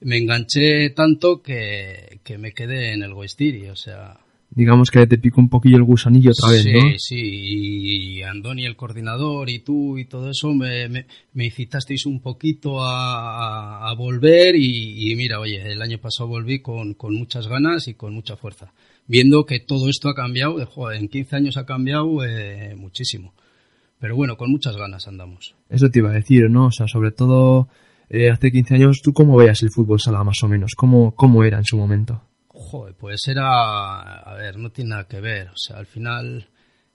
[0.00, 3.68] me enganché tanto que, que me quedé en el Goistiri.
[3.70, 6.80] O sea, digamos que te picó un poquillo el gusanillo otra vez, ¿no?
[6.80, 12.20] Sí, sí, y Andoni, el coordinador, y tú y todo eso me, me, incitasteis un
[12.20, 17.88] poquito a, a, volver y, mira, oye, el año pasado volví con, con, muchas ganas
[17.88, 18.72] y con mucha fuerza,
[19.06, 20.58] viendo que todo esto ha cambiado,
[20.92, 23.34] en 15 años ha cambiado eh, muchísimo.
[24.00, 25.56] Pero bueno, con muchas ganas andamos.
[25.68, 26.66] Eso te iba a decir, ¿no?
[26.66, 27.68] O sea, sobre todo
[28.08, 30.74] eh, hace 15 años, ¿tú cómo veías el fútbol sala más o menos?
[30.76, 32.22] ¿Cómo, cómo era en su momento?
[32.98, 36.46] Pues era, a ver, no tiene nada que ver, o sea, al final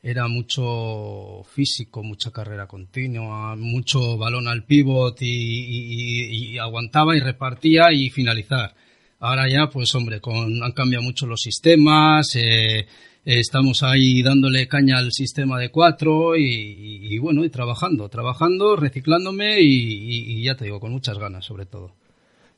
[0.04, 8.10] era mucho físico, mucha carrera continua, mucho balón al pivot y, aguantaba y repartía y
[8.10, 8.76] finalizar.
[9.20, 12.86] Ahora ya, pues hombre, con, han cambiado mucho los sistemas, eh,
[13.26, 20.44] estamos ahí dándole caña al sistema de cuatro y, bueno, y trabajando, trabajando, reciclándome y,
[20.44, 22.03] ya te digo, con muchas ganas sobre todo.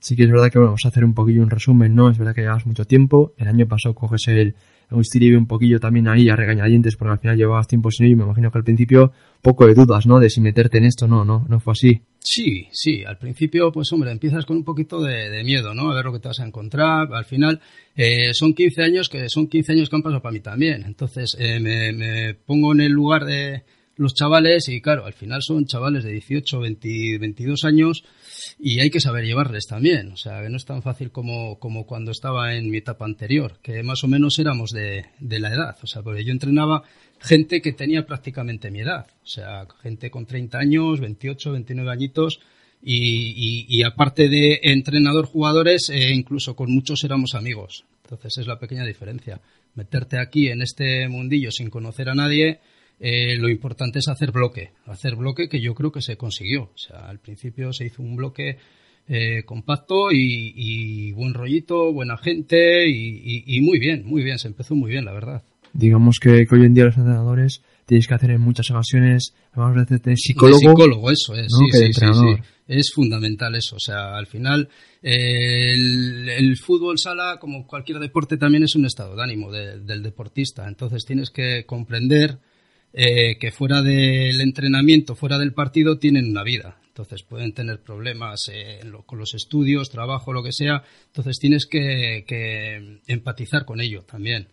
[0.06, 2.12] Sí que es verdad que vamos a hacer un poquillo un resumen, ¿no?
[2.12, 3.34] Es verdad que llevas mucho tiempo.
[3.40, 4.54] El año pasado coges el,
[4.92, 8.16] el un poquillo también ahí a regañadientes porque al final llevabas tiempo sin ir y
[8.16, 10.20] me imagino que al principio poco de dudas, ¿no?
[10.20, 12.02] De si meterte en esto, no, no, no fue así.
[12.20, 15.90] Sí, sí, al principio, pues hombre, empiezas con un poquito de, miedo, ¿no?
[15.90, 17.12] A ver lo que te vas a encontrar.
[17.12, 17.60] Al final,
[17.96, 20.84] eh, son 15 años que son 15 años que han pasado para mí también.
[20.86, 23.64] Entonces, eh, me pongo en el lugar de
[23.98, 28.04] los chavales y claro, al final son chavales de 18, 20, 22 años
[28.60, 30.12] y hay que saber llevarles también.
[30.12, 33.60] O sea, que no es tan fácil como, como cuando estaba en mi etapa anterior,
[33.62, 35.78] que más o menos éramos de, de la edad.
[35.82, 36.84] O sea, porque yo entrenaba
[37.20, 39.08] gente que tenía prácticamente mi edad.
[39.24, 42.40] O sea, gente con 30 años, 28, 29 añitos.
[42.88, 47.86] Y, y, aparte de entrenador jugadores, eh, incluso con muchos éramos amigos.
[48.04, 49.42] Entonces es la pequeña diferencia.
[49.74, 52.60] Meterte aquí en este mundillo sin conocer a nadie,
[53.00, 56.72] eh, lo importante es hacer bloque, hacer bloque que yo creo que se consiguió.
[56.74, 58.58] O sea, al principio se hizo un bloque
[59.08, 64.92] eh, compacto y, buen rollito, buena gente y, muy bien, muy bien, se empezó muy
[64.92, 65.44] bien, la verdad.
[65.74, 69.82] Digamos que, hoy en día los entrenadores tienes que hacer en muchas ocasiones, vamos a
[69.82, 70.60] decir, de psicólogo.
[70.60, 74.70] psicólogo, eso es, sí, sí, sí, Es fundamental eso, o sea, al final
[75.02, 80.66] el, el, fútbol sala, como cualquier deporte, también es un estado de ánimo del deportista,
[80.68, 82.40] entonces tienes que comprender
[82.98, 86.78] eh, que fuera del entrenamiento, fuera del partido, tienen una vida.
[86.88, 90.82] Entonces pueden tener problemas eh, con los estudios, trabajo, lo que sea.
[91.08, 94.48] Entonces tienes que, empatizar con ello también.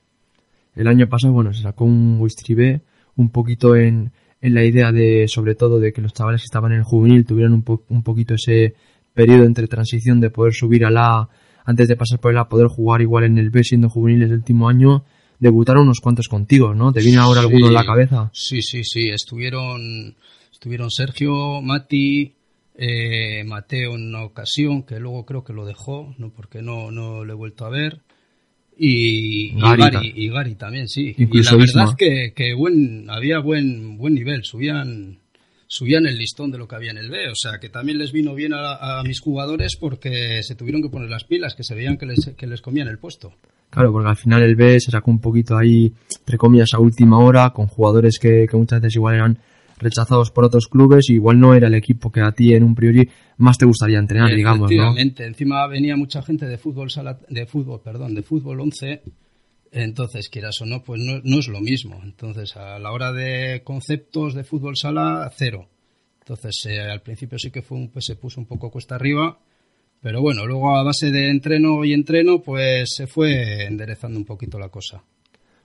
[0.75, 2.81] El año pasado, bueno, se sacó un Wistribé
[3.15, 6.73] un poquito en, en, la idea de, sobre todo, de que los chavales que estaban
[6.73, 8.75] en el juvenil tuvieran un, un poquito ese
[9.15, 11.29] periodo entre transición de poder subir a la,
[11.65, 14.39] antes de pasar por el A, poder jugar igual en el B siendo juveniles el
[14.39, 15.05] último año
[15.43, 16.93] debutaron unos cuantos contigo, ¿no?
[16.93, 18.31] ¿Te viene ahora alguno en la cabeza?
[18.33, 19.09] Sí, sí, sí.
[19.09, 20.15] Estuvieron,
[20.53, 22.33] estuvieron Sergio, Mati,
[22.77, 26.31] eh, Mateo en una ocasión, que luego creo que lo dejó, ¿no?
[26.31, 28.03] Porque no, no lo he vuelto a ver.
[28.79, 31.13] Y Gary, y Gary, también, sí.
[31.19, 35.19] y la verdad es que, que buen, había buen, buen nivel, subían,
[35.67, 37.31] subían el listón de lo que había en el B.
[37.31, 40.89] O sea, que también les vino bien a, a mis jugadores porque se tuvieron que
[40.89, 43.35] poner las pilas, que se veían que les, que les comían el puesto.
[43.73, 47.19] Claro, porque al final el B se sacó un poquito ahí, entre comillas, a última
[47.19, 49.39] hora, con jugadores que, muchas veces igual eran
[49.79, 52.75] rechazados por otros clubes y igual no era el equipo que a ti en un
[52.75, 53.09] priori
[53.39, 54.95] más te gustaría entrenar, digamos, ¿no?
[54.99, 59.01] encima venía mucha gente de fútbol sala, de fútbol, perdón, de fútbol 11,
[59.73, 61.99] entonces quieras o no, pues no, es lo mismo.
[62.05, 65.67] Entonces, a la hora de conceptos de fútbol sala, cero.
[66.21, 69.39] Entonces, eh, al principio sí que fue un, pues se puso un poco cuesta arriba
[70.03, 74.59] pero bueno, luego a base de entreno y entreno, pues se fue enderezando un poquito
[74.59, 75.01] la cosa.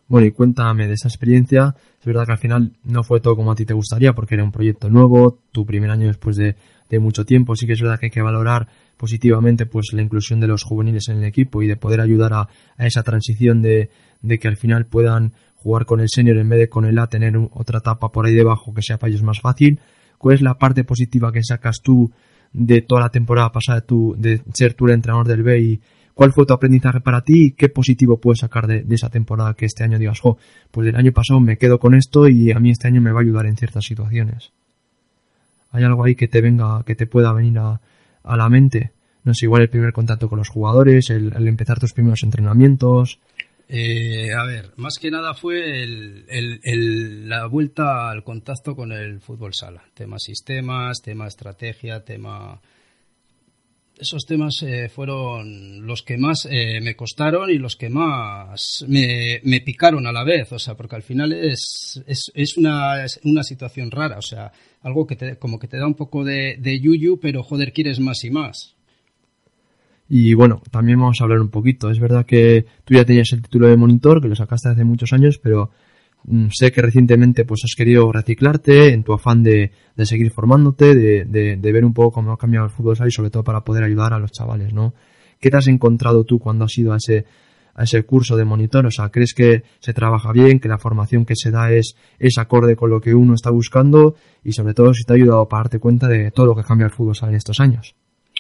[0.07, 1.75] Bueno, y cuéntame de esa experiencia.
[1.99, 4.43] Es verdad que al final no fue todo como a ti te gustaría, porque era
[4.43, 6.55] un proyecto nuevo, tu primer año después de,
[6.99, 7.55] mucho tiempo.
[7.55, 11.09] Sí que es verdad que hay que valorar positivamente pues la inclusión de los juveniles
[11.09, 12.47] en el equipo y de poder ayudar a,
[12.77, 13.89] esa transición de,
[14.21, 17.07] de, que al final puedan jugar con el senior en vez de con el A,
[17.07, 19.79] tener otra etapa por ahí debajo que sea para ellos más fácil.
[20.17, 22.11] ¿Cuál es la parte positiva que sacas tú
[22.53, 25.81] de toda la temporada pasada de, tu, de ser tú el entrenador del B y
[26.13, 29.65] cuál fue tu aprendizaje para ti y qué positivo puedes sacar de, esa temporada que
[29.65, 30.37] este año digas, jo,
[30.71, 33.19] pues del año pasado me quedo con esto y a mí este año me va
[33.19, 34.51] a ayudar en ciertas situaciones.
[35.71, 37.81] ¿Hay algo ahí que te venga, que te pueda venir a,
[38.23, 38.93] a la mente?
[39.23, 43.19] No sé, igual el primer contacto con los jugadores, el empezar tus primeros entrenamientos,
[43.69, 45.85] eh, a ver, más que nada fue
[46.27, 49.83] la vuelta al contacto con el fútbol sala.
[49.93, 52.61] Tema sistemas, tema estrategia, tema...
[53.99, 59.41] Esos temas eh, fueron los que más eh, me costaron y los que más me,
[59.65, 64.19] picaron a la vez, o sea, porque al final es, es, una, una situación rara,
[64.19, 64.51] o sea,
[64.83, 68.23] algo que te, como que te da un poco de yuyu, pero joder, quieres más
[68.23, 68.76] y más.
[70.09, 71.89] Y bueno, también vamos a hablar un poquito.
[71.89, 75.11] Es verdad que tú ya tenías el título de monitor, que lo sacaste hace muchos
[75.11, 75.71] años, pero
[76.23, 80.95] mm, sé que recientemente pues has querido reciclarte en tu afán de, de seguir formándote,
[80.95, 81.25] de,
[81.57, 84.13] de, ver un poco cómo ha cambiado el fútbol y sobre todo para poder ayudar
[84.13, 84.93] a los chavales, ¿no?
[85.39, 87.25] ¿Qué te has encontrado tú cuando has ido a ese,
[87.75, 88.85] a ese curso de monitor?
[88.85, 92.37] O sea, ¿crees que se trabaja bien, que la formación que se da es, es
[92.37, 95.63] acorde con lo que uno está buscando y sobre todo si te ha ayudado para
[95.63, 97.93] darte cuenta de todo lo que cambia el fútbol en estos años?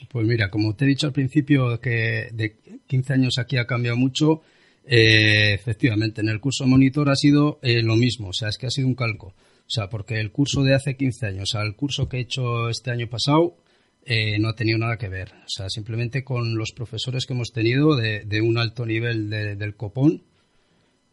[0.09, 2.57] Pues mira, como te he dicho al principio que de
[2.87, 4.41] 15 años aquí ha cambiado mucho,
[4.85, 8.67] eh, efectivamente, en el curso monitor ha sido eh, lo mismo, o sea, es que
[8.67, 9.27] ha sido un calco.
[9.27, 12.91] O sea, porque el curso de hace 15 años al curso que he hecho este
[12.91, 13.57] año pasado
[14.05, 15.33] eh, no ha tenido nada que ver.
[15.33, 20.23] O sea, simplemente con los profesores que hemos tenido de, un alto nivel del copón,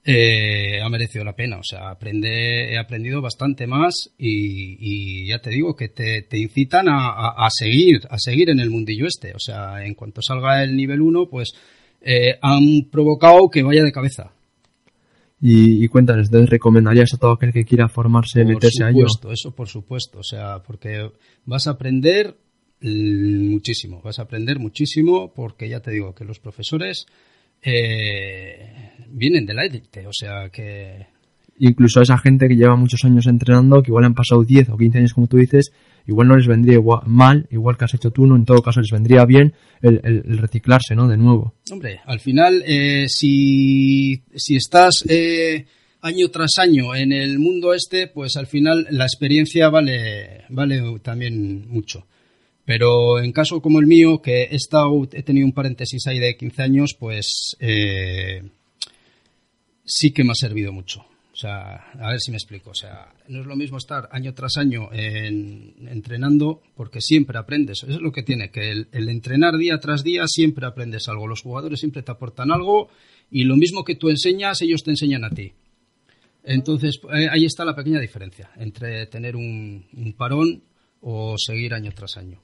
[0.05, 1.59] eh, ha merecido la pena.
[1.59, 7.49] O sea, aprende, he aprendido bastante más y, ya te digo que te, incitan a,
[7.51, 9.33] seguir, a seguir en el mundillo este.
[9.35, 11.53] O sea, en cuanto salga el nivel 1, pues
[12.03, 14.31] eh, han provocado que vaya de cabeza.
[15.47, 19.07] Y, cuéntanos, ¿entonces recomendarías a todo aquel que quiera formarse, meterse a ello?
[19.31, 21.11] Eso por supuesto, o sea, porque
[21.45, 22.35] vas a aprender
[22.81, 27.07] muchísimo, vas a aprender muchísimo porque ya te digo que los profesores
[27.65, 31.07] eh, vienen de la élite, o sea que...
[31.59, 34.77] Incluso a esa gente que lleva muchos años entrenando, que igual han pasado 10 o
[34.77, 35.71] 15 años como tú dices,
[36.07, 38.81] igual no les vendría igual, mal, igual que has hecho tú, no, en todo caso
[38.81, 41.07] les vendría bien el, reciclarse, ¿no?
[41.07, 41.55] De nuevo.
[41.71, 45.65] Hombre, al final, eh, si, si estás eh,
[46.01, 51.69] año tras año en el mundo este, pues al final la experiencia vale, vale también
[51.69, 52.07] mucho.
[52.65, 56.37] Pero en caso como el mío, que he, estado, he tenido un paréntesis ahí de
[56.37, 58.43] 15 años, pues eh,
[59.85, 61.05] sí que me ha servido mucho.
[61.35, 62.71] O sea, a ver si me explico.
[62.71, 67.83] O sea, no es lo mismo estar año tras año entrenando porque siempre aprendes.
[67.83, 71.27] Eso es lo que tiene, que el, entrenar día tras día siempre aprendes algo.
[71.27, 72.89] Los jugadores siempre te aportan algo
[73.31, 75.53] y lo mismo que tú enseñas, ellos te enseñan a ti.
[76.45, 80.63] Entonces, eh, ahí está la pequeña diferencia entre tener un parón
[81.01, 82.39] o seguir año tras año.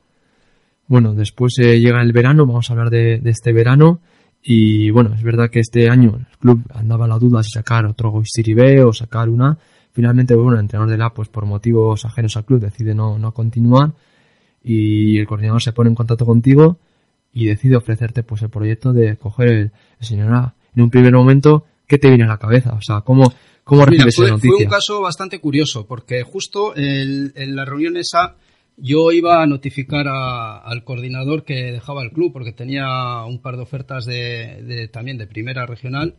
[0.91, 4.01] Bueno, después eh, llega el verano, vamos a hablar de, este verano.
[4.43, 8.11] Y bueno, es verdad que este año el club andaba la duda si sacar otro
[8.11, 9.57] Goistiri B o sacar una.
[9.93, 13.33] Finalmente, bueno, el entrenador de la, pues por motivos ajenos al club, decide no, no
[13.33, 13.93] continuar.
[14.65, 16.77] Y el coordinador se pone en contacto contigo
[17.33, 20.55] y decide ofrecerte pues el proyecto de coger el, señor A.
[20.75, 22.73] En un primer momento, ¿qué te viene a la cabeza?
[22.73, 24.57] O sea, ¿cómo, cómo recibes esa noticia?
[24.57, 28.35] Fue un caso bastante curioso, porque justo en la reunión esa
[28.81, 33.63] yo iba a notificar al coordinador que dejaba el club porque tenía un par de
[33.63, 36.15] ofertas de, también de primera regional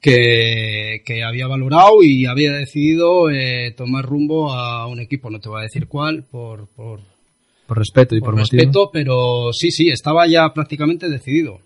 [0.00, 5.60] que, había valorado y había decidido eh, tomar rumbo a un equipo, no te voy
[5.60, 7.00] a decir cuál, por, por,
[7.68, 11.60] respeto y por, respeto, pero sí, sí, estaba ya prácticamente decidido.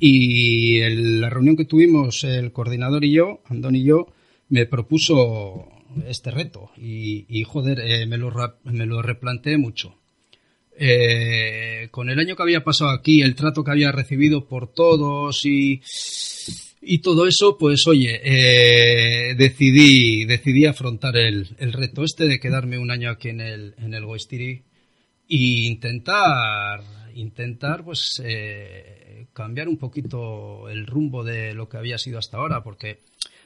[0.00, 4.06] Y en la reunión que tuvimos el coordinador y yo, Andón y yo,
[4.48, 5.68] me propuso
[6.06, 8.32] este reto y, joder, eh, me, lo,
[8.64, 9.96] me lo replanteé mucho.
[10.76, 15.44] Eh, con el año que había pasado aquí, el trato que había recibido por todos
[15.44, 15.82] y,
[16.80, 22.78] y todo eso, pues oye, eh, decidí, decidí afrontar el, el, reto este de quedarme
[22.78, 24.62] un año aquí en el, en el Goistiri
[25.28, 26.82] e intentar,
[27.14, 28.22] intentar pues
[29.32, 33.00] cambiar un poquito el rumbo de lo que había sido hasta ahora, porque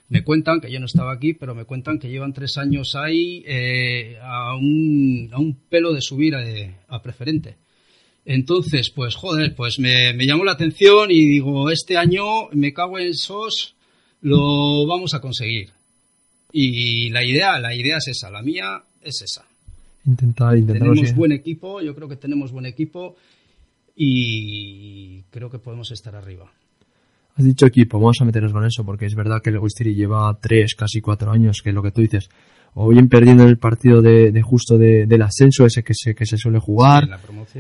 [0.09, 3.43] me cuentan, que yo no estaba aquí, pero me cuentan que llevan tres años ahí
[3.47, 7.57] eh, a, un, a, un, pelo de subir a, preferente.
[8.25, 13.15] Entonces, pues joder, pues me, llamó la atención y digo, este año me cago en
[13.15, 13.75] SOS,
[14.21, 15.71] lo vamos a conseguir.
[16.53, 19.45] Y la idea, la idea es esa, la mía es esa.
[20.07, 20.89] Intentar, intentar.
[20.89, 23.17] Tenemos buen equipo, yo creo que tenemos buen equipo
[23.97, 26.53] y creo que podemos estar arriba.
[27.39, 30.39] Has dicho equipo, vamos a meternos con eso, porque es verdad que el Guistiri lleva
[30.41, 32.31] tres, casi cuatro años, que es lo que tú dices,
[32.73, 36.61] o bien perdiendo el partido de, justo del ascenso, ese que se, que se suele
[36.61, 37.07] jugar,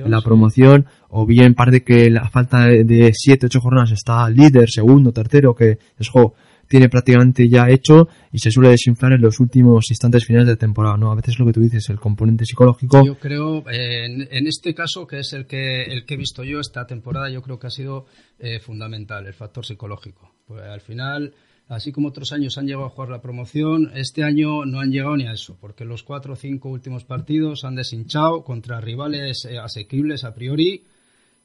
[0.09, 5.13] la promoción, o bien parte que la falta de, siete, ocho jornadas está líder, segundo,
[5.13, 6.35] tercero, que es juego
[6.69, 10.97] tiene prácticamente ya hecho y se suele desinflar en los últimos instantes finales de temporada,
[10.97, 11.13] ¿no?
[11.13, 13.05] A veces lo que tú dices, el componente psicológico.
[13.05, 16.87] Yo creo, en, este caso, que es el que, el que he visto yo esta
[16.87, 18.07] temporada, yo creo que ha sido
[18.39, 20.33] eh, fundamental, el factor psicológico.
[20.47, 21.35] Pues al final,
[21.69, 25.17] así como otros años han llegado a jugar la promoción, este año no han llegado
[25.17, 29.59] ni a eso, porque los cuatro o cinco últimos partidos han deshinchado contra rivales eh,
[29.59, 30.85] asequibles a priori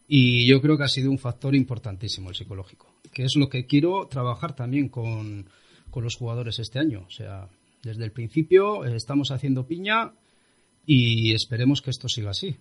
[0.07, 3.65] y yo creo que ha sido un factor importantísimo el psicológico que es lo que
[3.65, 5.49] quiero trabajar también con,
[5.95, 7.03] los jugadores este año.
[7.07, 7.47] O sea,
[7.83, 10.13] desde el principio eh, estamos haciendo piña
[10.85, 12.55] y esperemos que esto siga así.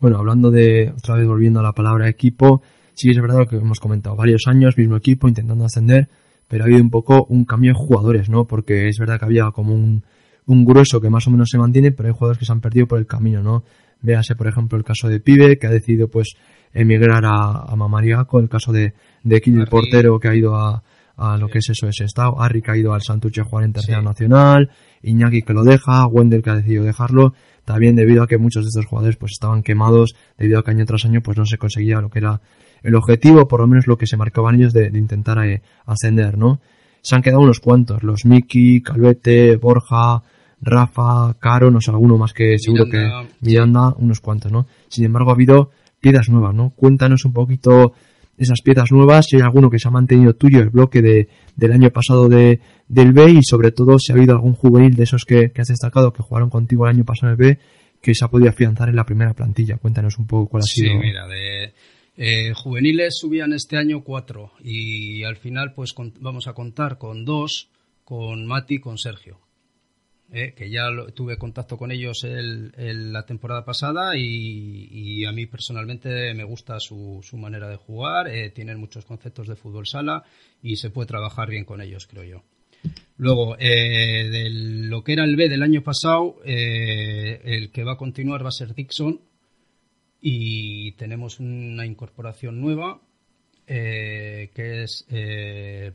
[0.00, 2.62] Bueno, hablando de, otra vez volviendo a la palabra equipo,
[2.94, 6.08] sí es verdad lo que hemos comentado, varios años, mismo equipo, intentando ascender,
[6.48, 8.46] pero ha habido un poco un cambio de jugadores, ¿no?
[8.46, 10.04] Porque es verdad que había como un,
[10.46, 12.86] un grueso que más o menos se mantiene, pero hay jugadores que se han perdido
[12.86, 13.64] por el camino, ¿no?
[14.02, 16.34] Véase, por ejemplo, el caso de Pibe, que ha decidido, pues,
[16.76, 18.92] emigrar a, a Mamariaco, el caso de,
[19.24, 20.82] de el portero que ha ido a,
[21.16, 23.64] a lo que es eso, ese estado, Harry que ha ido al Santuche a jugar
[23.64, 24.70] en tercera nacional,
[25.02, 27.32] Iñaki que lo deja, Wendel que ha decidido dejarlo,
[27.64, 30.84] también debido a que muchos de estos jugadores pues estaban quemados, debido a que año
[30.84, 32.40] tras año pues no se conseguía lo que era
[32.82, 36.60] el objetivo, por lo menos lo que se marcaban ellos de, intentar eh, ascender, ¿no?
[37.00, 40.22] Se han quedado unos cuantos, los Miki, Calvete, Borja,
[40.60, 43.08] Rafa, Caro, no sé, alguno más que seguro que
[43.40, 44.66] Miranda, unos cuantos, ¿no?
[44.88, 45.70] Sin embargo, ha habido
[46.06, 46.70] piedras nuevas, ¿no?
[46.70, 47.94] Cuéntanos un poquito
[48.38, 51.72] esas piezas nuevas, si hay alguno que se ha mantenido tuyo, el bloque de, del
[51.72, 55.24] año pasado de, del B y sobre todo si ha habido algún juvenil de esos
[55.24, 57.58] que, has destacado que jugaron contigo el año pasado en el B
[58.00, 59.78] que se ha podido afianzar en la primera plantilla.
[59.78, 60.92] Cuéntanos un poco cuál ha sido.
[60.92, 61.72] Sí, mira, de
[62.16, 67.68] eh, juveniles subían este año cuatro y al final pues vamos a contar con dos,
[68.04, 69.40] con Mati y con Sergio.
[70.32, 72.72] Eh, que ya tuve contacto con ellos el,
[73.12, 78.50] la temporada pasada y, a mí personalmente me gusta su, su manera de jugar, eh,
[78.50, 80.24] tienen muchos conceptos de fútbol sala
[80.62, 82.42] y se puede trabajar bien con ellos, creo yo.
[83.18, 87.96] Luego, eh, de lo que era el B del año pasado, el que va a
[87.96, 89.20] continuar va a ser Dixon
[90.20, 93.00] y tenemos una incorporación nueva
[93.64, 95.06] que es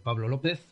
[0.03, 0.70] Pablo López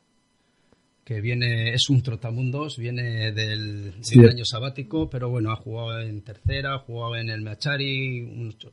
[1.10, 3.96] que viene, es un trotamundos, viene del,
[4.30, 8.22] año sabático, pero bueno, ha jugado en tercera, ha jugado en el Machari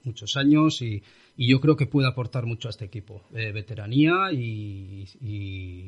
[0.04, 1.02] muchos, años y,
[1.38, 3.22] yo creo que puede aportar mucho a este equipo.
[3.34, 5.06] Eh, veteranía y,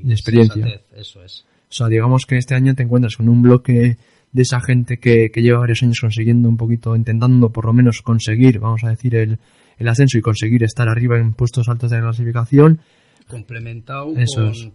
[0.08, 0.80] experiencia.
[0.96, 1.44] eso es.
[1.68, 3.98] O sea, digamos que este año te encuentras con un bloque
[4.32, 8.58] de esa gente que, lleva varios años consiguiendo un poquito, intentando por lo menos conseguir,
[8.58, 9.38] vamos a decir, el,
[9.76, 12.80] el ascenso y conseguir estar arriba en puestos altos de la clasificación
[13.28, 14.12] complementado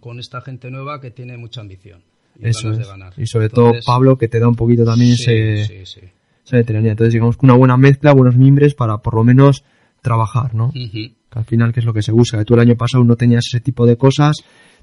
[0.00, 2.00] con, esta gente nueva que tiene mucha ambición.
[2.40, 3.12] Y Eso de ganar.
[3.16, 6.00] Y sobre todo Pablo, que te da un poquito también ese, sí,
[6.44, 6.92] esa veteranía.
[6.92, 9.64] Entonces, digamos que una buena mezcla, buenos mimbres para por lo menos
[10.02, 10.72] trabajar, ¿no?
[10.72, 12.38] Que al final, que es lo que se busca.
[12.38, 14.36] Que tú el año pasado no tenías ese tipo de cosas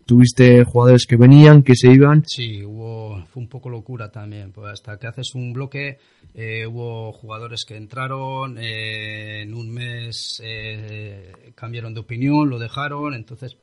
[0.05, 2.23] tuviste jugadores que venían, que se iban.
[2.25, 3.00] Sí, hubo,
[3.31, 5.99] fue un poco locura también, pues hasta que haces un bloque
[6.33, 13.13] eh, hubo jugadores que entraron, eh, en un mes eh, cambiaron de opinión, lo dejaron,
[13.13, 13.57] entonces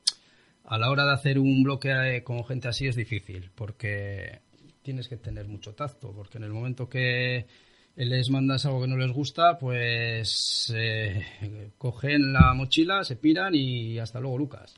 [0.65, 4.41] a la hora de hacer un bloque con gente así es difícil, porque
[4.83, 7.47] tienes que tener mucho tacto, porque en el momento que
[7.97, 10.73] les mandas algo que no les gusta, pues
[11.77, 14.75] cogen la mochila, se piran y hasta luego Lucas.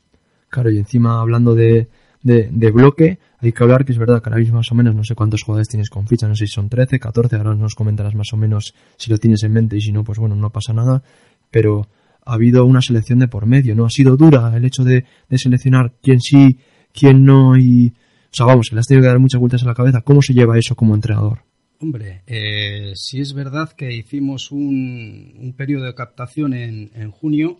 [0.49, 1.87] Claro, y encima hablando de,
[2.23, 5.03] de, bloque, hay que hablar que es verdad que ahora mismo más o menos no
[5.03, 8.15] sé cuántos jugadores tienes con ficha, no sé si son 13, 14, ahora nos comentarás
[8.15, 10.73] más o menos si lo tienes en mente y si no, pues bueno, no pasa
[10.73, 11.03] nada,
[11.49, 11.87] pero
[12.25, 13.85] ha habido una selección de por medio, ¿no?
[13.85, 16.59] Ha sido dura el hecho de, de seleccionar quién sí,
[16.93, 17.93] quién no y...
[18.31, 20.01] O sea, vamos, le has tenido que dar muchas vueltas a la cabeza.
[20.01, 21.39] ¿Cómo se lleva eso como entrenador?
[21.79, 27.59] Hombre, eh, es verdad que hicimos un, un periodo de captación en, en junio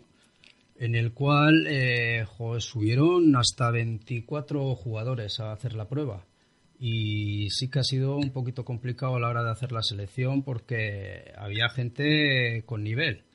[0.81, 2.25] en el cual eh,
[2.57, 6.25] subieron hasta 24 jugadores a hacer la prueba.
[6.79, 10.41] Y sí que ha sido un poquito complicado a la hora de hacer la selección
[10.41, 13.25] porque había gente con nivel.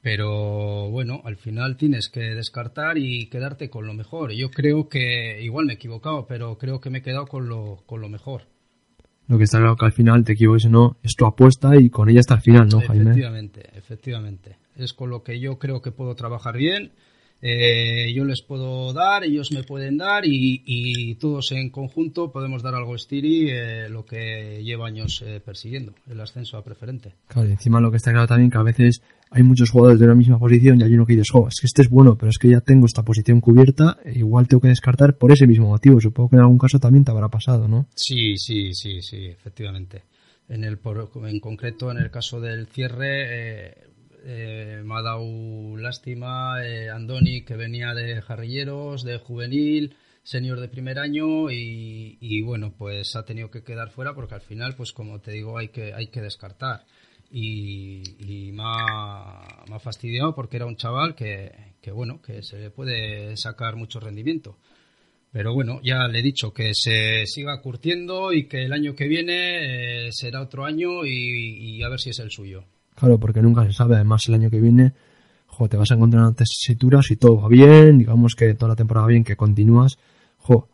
[0.00, 4.30] Pero bueno, al final tienes que descartar y quedarte con lo mejor.
[4.30, 7.82] Yo creo que, igual me he equivocado, pero creo que me he quedado con lo,
[7.84, 8.46] con lo mejor.
[9.30, 11.88] Lo que está claro que al final te equivoques o no, es tu apuesta y
[11.88, 13.12] con ella hasta el final, ¿no, Jaime?
[13.12, 16.92] Efectivamente, efectivamente es con lo que yo creo que puedo trabajar bien.
[17.42, 22.74] Eh, yo les puedo dar, ellos me pueden dar y, todos en conjunto podemos dar
[22.74, 27.14] algo Stiri eh, lo que lleva años eh, persiguiendo, el ascenso a preferente.
[27.28, 30.06] Claro, y encima lo que está claro también que a veces hay muchos jugadores de
[30.06, 32.30] una misma posición y hay uno que dices, oh, es que este es bueno, pero
[32.30, 35.68] es que ya tengo esta posición cubierta, e igual tengo que descartar por ese mismo
[35.68, 36.00] motivo.
[36.00, 37.86] Supongo que en algún caso también te habrá pasado, ¿no?
[37.94, 40.02] Sí, sí, sí, sí, efectivamente.
[40.48, 40.80] En, el,
[41.26, 43.86] en concreto, en el caso del cierre,
[44.24, 50.68] eh, me ha dado lástima eh, Andoni, que venía de jarrilleros, de juvenil, senior de
[50.68, 55.20] primer año y, bueno, pues ha tenido que quedar fuera porque al final, pues como
[55.20, 56.84] te digo, hay que, hay que descartar.
[57.30, 58.02] Y,
[58.52, 63.36] me, ha, me, ha, fastidiado porque era un chaval que, que, bueno, que se puede
[63.36, 64.58] sacar mucho rendimiento.
[65.30, 69.06] Pero bueno, ya le he dicho que se siga curtiendo y que el año que
[69.06, 72.64] viene eh, será otro año y a ver si es el suyo.
[72.96, 73.94] Claro, porque nunca se sabe.
[73.94, 74.92] Además, el año que viene,
[75.68, 79.06] te vas a encontrar en tesituras y todo va bien, digamos que toda la temporada
[79.06, 79.98] bien, que continúas.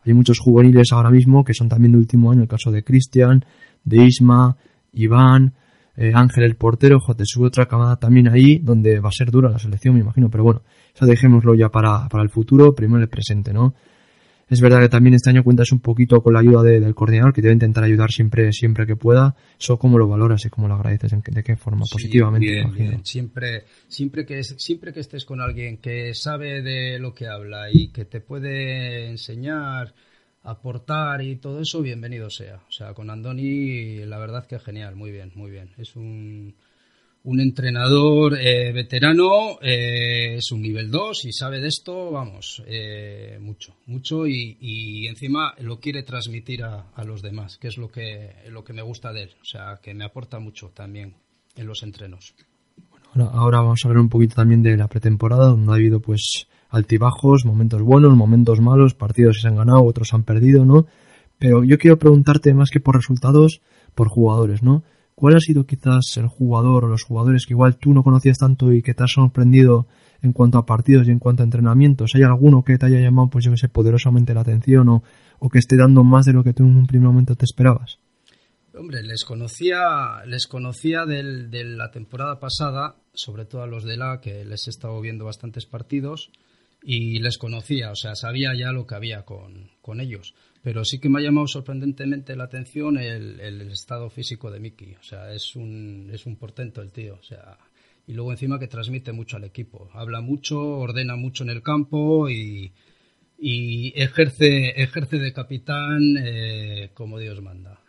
[0.05, 3.45] Hay muchos juveniles ahora mismo que son también de último año, el caso de Cristian,
[3.83, 4.57] de Isma,
[4.93, 5.53] Iván,
[5.97, 9.31] eh, Ángel el portero, jo, te sube otra camada también ahí, donde va a ser
[9.31, 10.61] dura la selección, me imagino, pero bueno,
[10.95, 13.73] eso dejémoslo ya para, para el futuro, primero el presente, ¿no?
[14.49, 17.41] Es verdad que también este año cuentas un poquito con la ayuda del coordinador, que
[17.41, 19.35] te va a intentar ayudar siempre, siempre que pueda.
[19.59, 22.63] Eso cómo lo valoras y cómo lo agradeces, de qué forma, positivamente.
[23.03, 27.89] Siempre, siempre que siempre que estés con alguien que sabe de lo que habla y
[27.89, 29.93] que te puede enseñar,
[30.49, 32.63] aportar y todo eso, bienvenido sea.
[32.67, 35.73] O sea, con Andoni, la verdad que genial, muy bien, muy bien.
[35.77, 36.55] Es un
[37.27, 43.37] un entrenador eh, veterano, eh, es un nivel 2 y sabe de esto, vamos, eh,
[43.41, 48.63] mucho, mucho y, encima lo quiere transmitir a, los demás, que es lo que, lo
[48.63, 51.15] que me gusta de él, o sea, que me aporta mucho también
[51.57, 52.33] en los entrenos.
[53.13, 56.47] Bueno, ahora, vamos a hablar un poquito también de la pretemporada, donde ha habido pues
[56.69, 60.85] altibajos, momentos buenos, momentos malos, partidos que se han ganado, otros han perdido, ¿no?
[61.39, 63.61] Pero yo quiero preguntarte más que por resultados,
[63.95, 64.83] por jugadores, ¿no?
[65.15, 68.71] ¿Cuál ha sido quizás el jugador o los jugadores que igual tú no conocías tanto
[68.71, 69.87] y que te has sorprendido
[70.21, 72.11] en cuanto a partidos y en cuanto a entrenamientos?
[72.13, 75.03] ¿Hay alguno que te haya llamado, pues yo que sé, poderosamente la atención o,
[75.39, 77.99] o que esté dando más de lo que tú en un primer momento te esperabas?
[78.75, 83.97] Hombre, les conocía, les conocía del, de la temporada pasada, sobre todo a los de
[83.97, 86.31] la que les he estado viendo bastantes partidos
[86.81, 90.35] y les conocía, o sea, sabía ya lo que había con, con ellos.
[90.61, 94.95] Pero sí que me ha llamado sorprendentemente la atención el, el estado físico de Miki.
[94.95, 97.15] O sea, es un, es un portento el tío.
[97.15, 97.57] O sea,
[98.05, 99.89] y luego encima que transmite mucho al equipo.
[99.93, 102.73] Habla mucho, ordena mucho en el campo y,
[103.37, 107.79] y ejerce, ejerce de capitán eh, como Dios manda.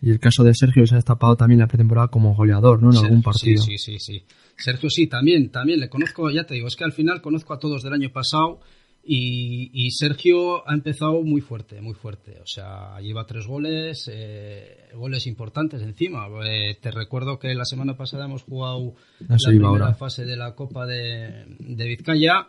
[0.00, 2.90] Y el caso de Sergio se ha destapado también la pretemporada como goleador, ¿no?
[2.90, 3.62] En algún partido.
[3.62, 4.24] Sí, sí, sí, sí.
[4.56, 7.58] Sergio sí, también, también le conozco, ya te digo, es que al final conozco a
[7.58, 8.60] todos del año pasado
[9.02, 12.40] y, y Sergio ha empezado muy fuerte, muy fuerte.
[12.42, 16.26] O sea, lleva tres goles, eh, goles importantes encima.
[16.44, 19.94] Eh, te recuerdo que la semana pasada hemos jugado la primera ahora.
[19.94, 22.48] fase de la Copa de, de Vizcaya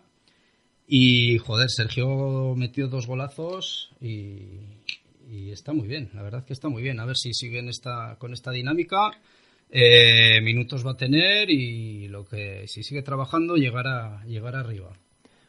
[0.87, 4.76] y, joder, Sergio metió dos golazos y,
[5.29, 6.99] y está muy bien, la verdad que está muy bien.
[6.99, 9.11] A ver si siguen esta, con esta dinámica.
[9.69, 14.89] Eh, minutos va a tener y lo que si sigue trabajando llegará, llegará arriba.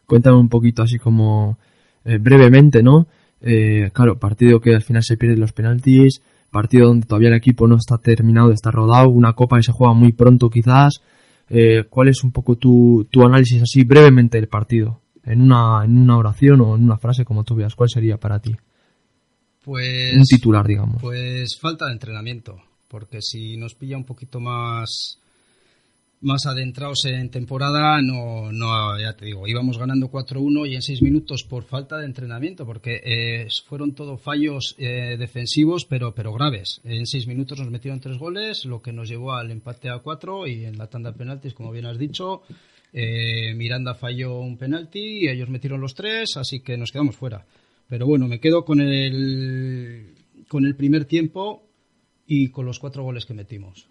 [0.07, 1.59] Cuéntame un poquito así como
[2.05, 3.07] eh, brevemente, ¿no?
[3.41, 6.21] Eh, claro, partido que al final se pierden los penaltis,
[6.51, 9.95] partido donde todavía el equipo no está terminado, está rodado, una copa que se juega
[9.95, 11.01] muy pronto quizás.
[11.49, 15.01] Eh, ¿Cuál es un poco tu, tu análisis así brevemente del partido?
[15.23, 18.41] En una, en una oración o en una frase como tú veas, ¿cuál sería para
[18.41, 18.57] ti?
[19.69, 20.97] Pues, Un titular, digamos.
[21.03, 22.57] Pues falta de entrenamiento,
[22.89, 25.19] porque si nos pilla un poquito más
[26.23, 31.03] más adentrados en temporada, no, no ya te digo, íbamos ganando 4-1 y en 6
[31.03, 36.81] minutos por falta de entrenamiento, porque eh, fueron todo fallos eh, defensivos, pero, pero graves.
[36.83, 40.47] En 6 minutos nos metieron 3 goles, lo que nos llevó al empate a 4
[40.47, 42.41] y en la tanda de penaltis, como bien has dicho,
[42.95, 47.45] eh, Miranda falló un penalti y ellos metieron los 3, así que nos quedamos fuera.
[47.89, 50.15] Pero bueno, me quedo con el,
[50.49, 51.63] con el primer tiempo
[52.27, 53.89] y con los 4 goles que metimos.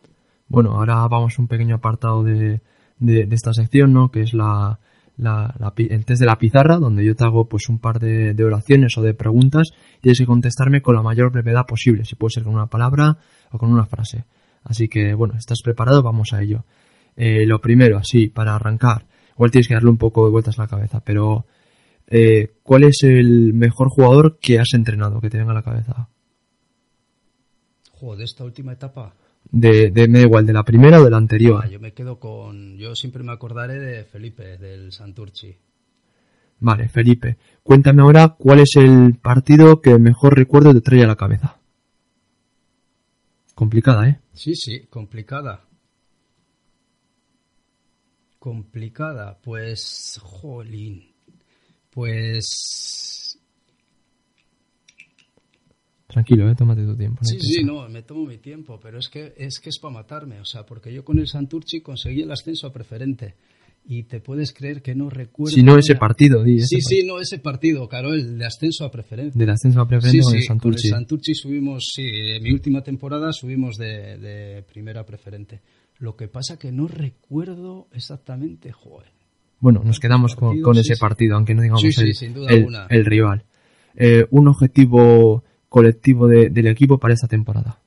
[0.48, 2.62] Bueno, ahora vamos a un pequeño apartado de,
[3.00, 4.12] de, esta sección, ¿no?
[4.12, 4.80] Que es la,
[5.18, 8.44] la, el test de la pizarra, donde yo te hago pues un par de, de
[8.44, 12.36] oraciones o de preguntas y tienes que contestarme con la mayor brevedad posible, si puede
[12.36, 13.18] ser con una palabra
[13.52, 14.26] o con una frase.
[14.64, 16.04] Así que, bueno, ¿estás preparado?
[16.04, 16.66] Vamos a ello.
[17.16, 20.64] Eh, lo primero, así, para arrancar, igual tienes que darle un poco de vueltas a
[20.64, 21.46] la cabeza, pero
[22.08, 26.10] eh, ¿cuál es el mejor jugador que has entrenado, que te venga a la cabeza?
[27.92, 29.14] Joder, de esta última etapa.
[29.50, 31.62] De, de, me da igual, de la primera o de la anterior.
[31.64, 32.78] Ah, yo me quedo con.
[32.78, 35.56] Yo siempre me acordaré de Felipe, del Santurchi.
[36.60, 41.16] Vale, Felipe, cuéntame ahora cuál es el partido que mejor recuerdo te trae a la
[41.16, 41.58] cabeza.
[43.54, 44.20] Complicada, ¿eh?
[44.34, 45.66] Sí, sí, complicada.
[48.40, 50.20] Complicada, pues.
[50.22, 51.07] Jolín.
[51.98, 53.40] Pues.
[56.06, 56.54] Tranquilo, ¿eh?
[56.56, 57.22] Tómate tu tiempo.
[57.24, 59.96] no Sí, sí, no, me tomo mi tiempo, pero es que es que es para
[59.96, 63.34] matarme, o sea, porque yo con el Santurchi conseguí el ascenso a preferente
[63.88, 65.56] y te puedes creer que no recuerdo.
[65.56, 67.02] Si no, ese partido, di, ese Sí, partido.
[67.02, 69.36] sí, no, ese partido, claro, el de ascenso a preferente.
[69.36, 70.90] Del ascenso a preferente Sí, con sí, el Santurchi.
[70.90, 75.62] Con el Santurchi subimos, sí, en mi última temporada subimos de, de primera a preferente.
[75.98, 79.17] Lo que pasa que no recuerdo exactamente, joder.
[79.60, 81.00] Bueno, nos quedamos con, Partido, con sí, ese sí.
[81.02, 81.90] partido, aunque no digamos Sí,
[82.90, 83.44] el, rival.
[83.96, 87.80] Eh, un objetivo colectivo de- del equipo para esta temporada.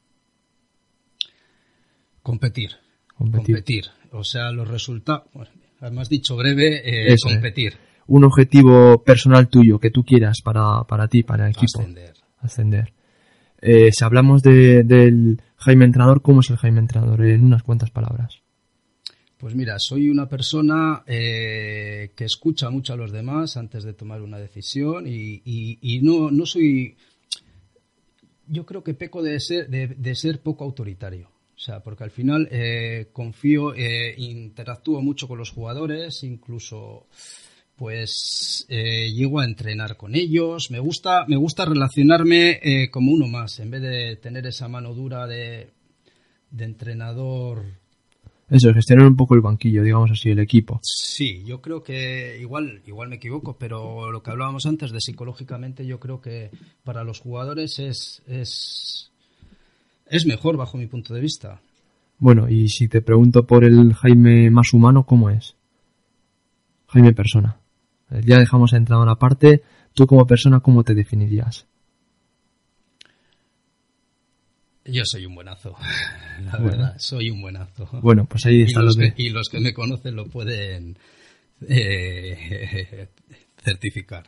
[2.22, 2.70] Competir.
[3.16, 3.56] Competir.
[3.56, 3.84] Competir.
[4.12, 5.24] O sea, los resultados.
[5.32, 5.50] Bueno,
[5.80, 7.34] además dicho breve, eh, Eso, eh.
[7.34, 7.74] competir.
[8.06, 11.80] Un objetivo personal tuyo que tú quieras para, para ti, para el equipo.
[11.80, 12.14] Ascender.
[12.40, 12.92] ascender.
[13.62, 17.24] Eh, si hablamos de, del Jaime Entrenador, ¿cómo es el Jaime Entrenador?
[17.24, 18.39] En unas cuantas palabras.
[19.40, 24.20] Pues mira, soy una persona eh, que escucha mucho a los demás antes de tomar
[24.20, 26.94] una decisión y, no, no soy...
[28.46, 31.30] Yo creo que peco de ser, de, ser poco autoritario.
[31.56, 37.06] O sea, porque al final eh, confío, eh, interactúo mucho con los jugadores, incluso
[37.76, 40.70] pues llego a entrenar con ellos.
[40.70, 45.26] Me gusta, me gusta relacionarme como uno más, en vez de tener esa mano dura
[45.26, 45.70] de,
[46.50, 47.80] de entrenador
[48.50, 50.80] Eso, gestionar un poco el banquillo, digamos así, el equipo.
[50.82, 55.86] Sí, yo creo que igual, igual me equivoco, pero lo que hablábamos antes de psicológicamente,
[55.86, 56.50] yo creo que
[56.82, 59.12] para los jugadores es, es,
[60.06, 61.60] es mejor bajo mi punto de vista.
[62.18, 65.54] Bueno, y si te pregunto por el Jaime más humano, ¿cómo es?
[66.88, 67.56] Jaime persona.
[68.10, 69.62] ya dejamos a entrenador aparte,
[69.94, 71.66] tú como persona, ¿cómo te definirías?
[74.90, 75.74] Yo soy un buenazo,
[76.44, 77.88] la verdad, soy un buenazo.
[78.02, 80.96] Bueno, pues ahí está y los, que, y los que me conocen lo pueden
[81.68, 83.08] eh,
[83.62, 84.24] certificar.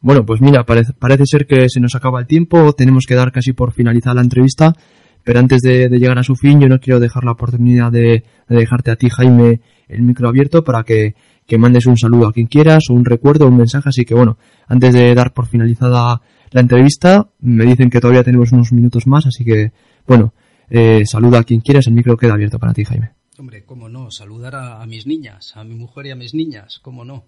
[0.00, 3.30] Bueno, pues mira, parece, parece, ser que se nos acaba el tiempo, tenemos que dar
[3.30, 4.74] casi por finalizada la entrevista,
[5.22, 8.24] pero antes de, de llegar a su fin yo no quiero dejar la oportunidad de,
[8.48, 11.14] de, dejarte a ti, Jaime, el micro abierto para que,
[11.46, 14.38] que mandes un saludo a quien quieras, o un recuerdo, un mensaje, así que bueno,
[14.66, 16.20] antes de dar por finalizada
[16.52, 19.72] la entrevista, me dicen que todavía tenemos unos minutos más, así que
[20.06, 20.32] bueno,
[20.68, 23.10] eh, saluda a quien quieras, el micro queda abierto para ti, Jaime.
[23.38, 26.78] Hombre, cómo no, saludar a, a mis niñas, a mi mujer y a mis niñas,
[26.82, 27.24] cómo no.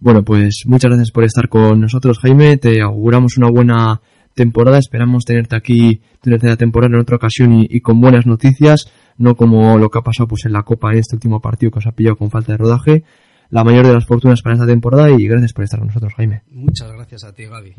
[0.00, 2.56] Bueno, pues muchas gracias por estar con nosotros, Jaime.
[2.56, 4.00] Te auguramos una buena
[4.34, 4.78] temporada.
[4.78, 9.34] Esperamos tenerte aquí durante la temporada en otra ocasión y, y, con buenas noticias, no
[9.34, 11.86] como lo que ha pasado pues en la Copa en este último partido que os
[11.86, 13.04] ha pillado con falta de rodaje.
[13.50, 16.42] La mayor de las fortunas para esta temporada y gracias por estar con nosotros, Jaime.
[16.50, 17.74] Muchas gracias a ti, Gaby.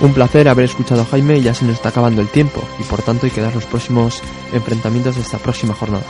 [0.00, 3.02] Un placer haber escuchado a Jaime ya se nos está acabando el tiempo y por
[3.02, 4.22] tanto hay que dar los próximos
[4.52, 6.04] enfrentamientos de esta próxima jornada.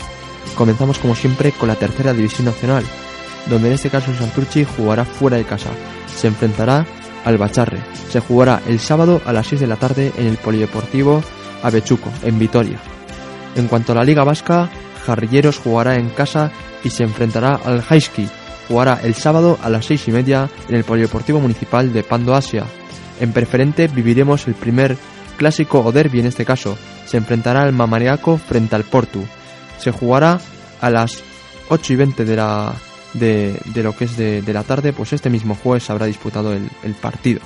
[0.57, 2.85] Comenzamos como siempre con la tercera división nacional,
[3.47, 5.71] donde en este caso el Santurchi jugará fuera de casa.
[6.15, 6.85] Se enfrentará
[7.25, 7.81] al Bacharre.
[8.11, 11.23] Se jugará el sábado a las 6 de la tarde en el Polideportivo
[11.63, 12.79] Avechuco, en Vitoria.
[13.57, 14.69] En cuanto a la Liga Vasca,
[15.07, 16.53] Jarrilleros jugará en casa
[16.85, 18.29] y se enfrentará al Haiski.
[18.69, 22.67] Jugará el sábado a las 6 y media en el Polideportivo Municipal de Pando Asia.
[23.21, 24.97] En preferente viviremos el primer
[25.37, 26.77] clásico o derby en este caso.
[27.07, 29.25] Se enfrentará al Mamariaco frente al Portu.
[29.79, 30.41] Se jugará
[30.81, 31.23] a las
[31.69, 32.75] 8 y 20 de la,
[33.15, 36.53] de, de lo que es de, de, la tarde, pues este mismo jueves habrá disputado
[36.53, 37.41] el, el partido.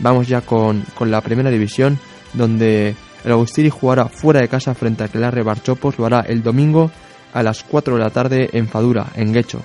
[0.00, 1.98] Vamos ya con, con, la primera división,
[2.32, 2.94] donde
[3.24, 6.90] el Agustiri jugará fuera de casa frente a Clarre Barchopos, lo hará el domingo
[7.32, 9.62] a las 4 de la tarde en Fadura, en Guecho.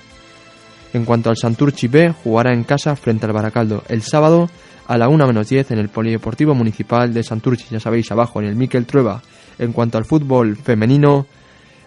[0.92, 4.48] En cuanto al Santurchi B, jugará en casa frente al Baracaldo el sábado
[4.88, 8.46] a la 1 menos 10 en el Polideportivo Municipal de Santurchi, ya sabéis, abajo en
[8.46, 9.22] el Miquel Trueba.
[9.58, 11.26] En cuanto al fútbol femenino,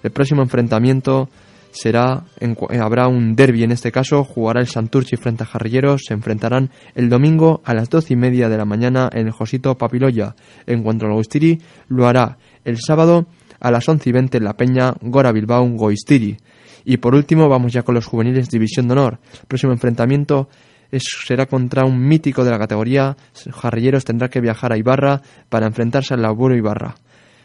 [0.03, 1.27] el próximo enfrentamiento
[1.71, 3.63] será en, habrá un derby.
[3.63, 6.03] En este caso jugará el Santurchi frente a Jarrilleros.
[6.05, 9.75] Se enfrentarán el domingo a las doce y media de la mañana en el Josito
[9.77, 10.35] Papiloya.
[10.67, 13.25] En cuanto al Goistiri lo hará el sábado
[13.59, 16.37] a las once y veinte en la Peña Gora Bilbao Goistiri.
[16.85, 19.19] Y por último vamos ya con los juveniles División de Honor.
[19.47, 20.49] Próximo enfrentamiento
[20.91, 23.15] es, será contra un mítico de la categoría
[23.51, 26.95] Jarrilleros tendrá que viajar a Ibarra para enfrentarse al Laburo Ibarra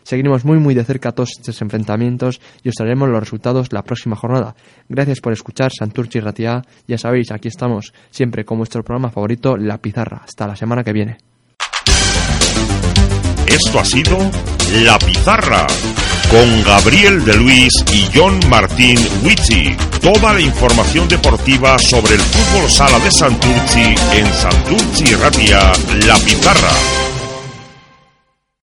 [0.06, 4.14] Seguiremos muy muy de cerca todos estos enfrentamientos y os traeremos los resultados la próxima
[4.14, 4.54] jornada.
[4.88, 6.62] Gracias por escuchar Santurchi Ratia.
[6.86, 10.22] Ya sabéis, aquí estamos siempre con vuestro programa favorito, La Pizarra.
[10.22, 11.18] Hasta la semana que viene.
[13.48, 14.16] Esto ha sido
[14.84, 15.66] La Pizarra
[16.30, 19.76] con Gabriel de Luis y John Martín Huichi.
[20.00, 25.72] Toda la información deportiva sobre el fútbol sala de Santurchi en Santurchi Ratia
[26.06, 27.05] La Pizarra.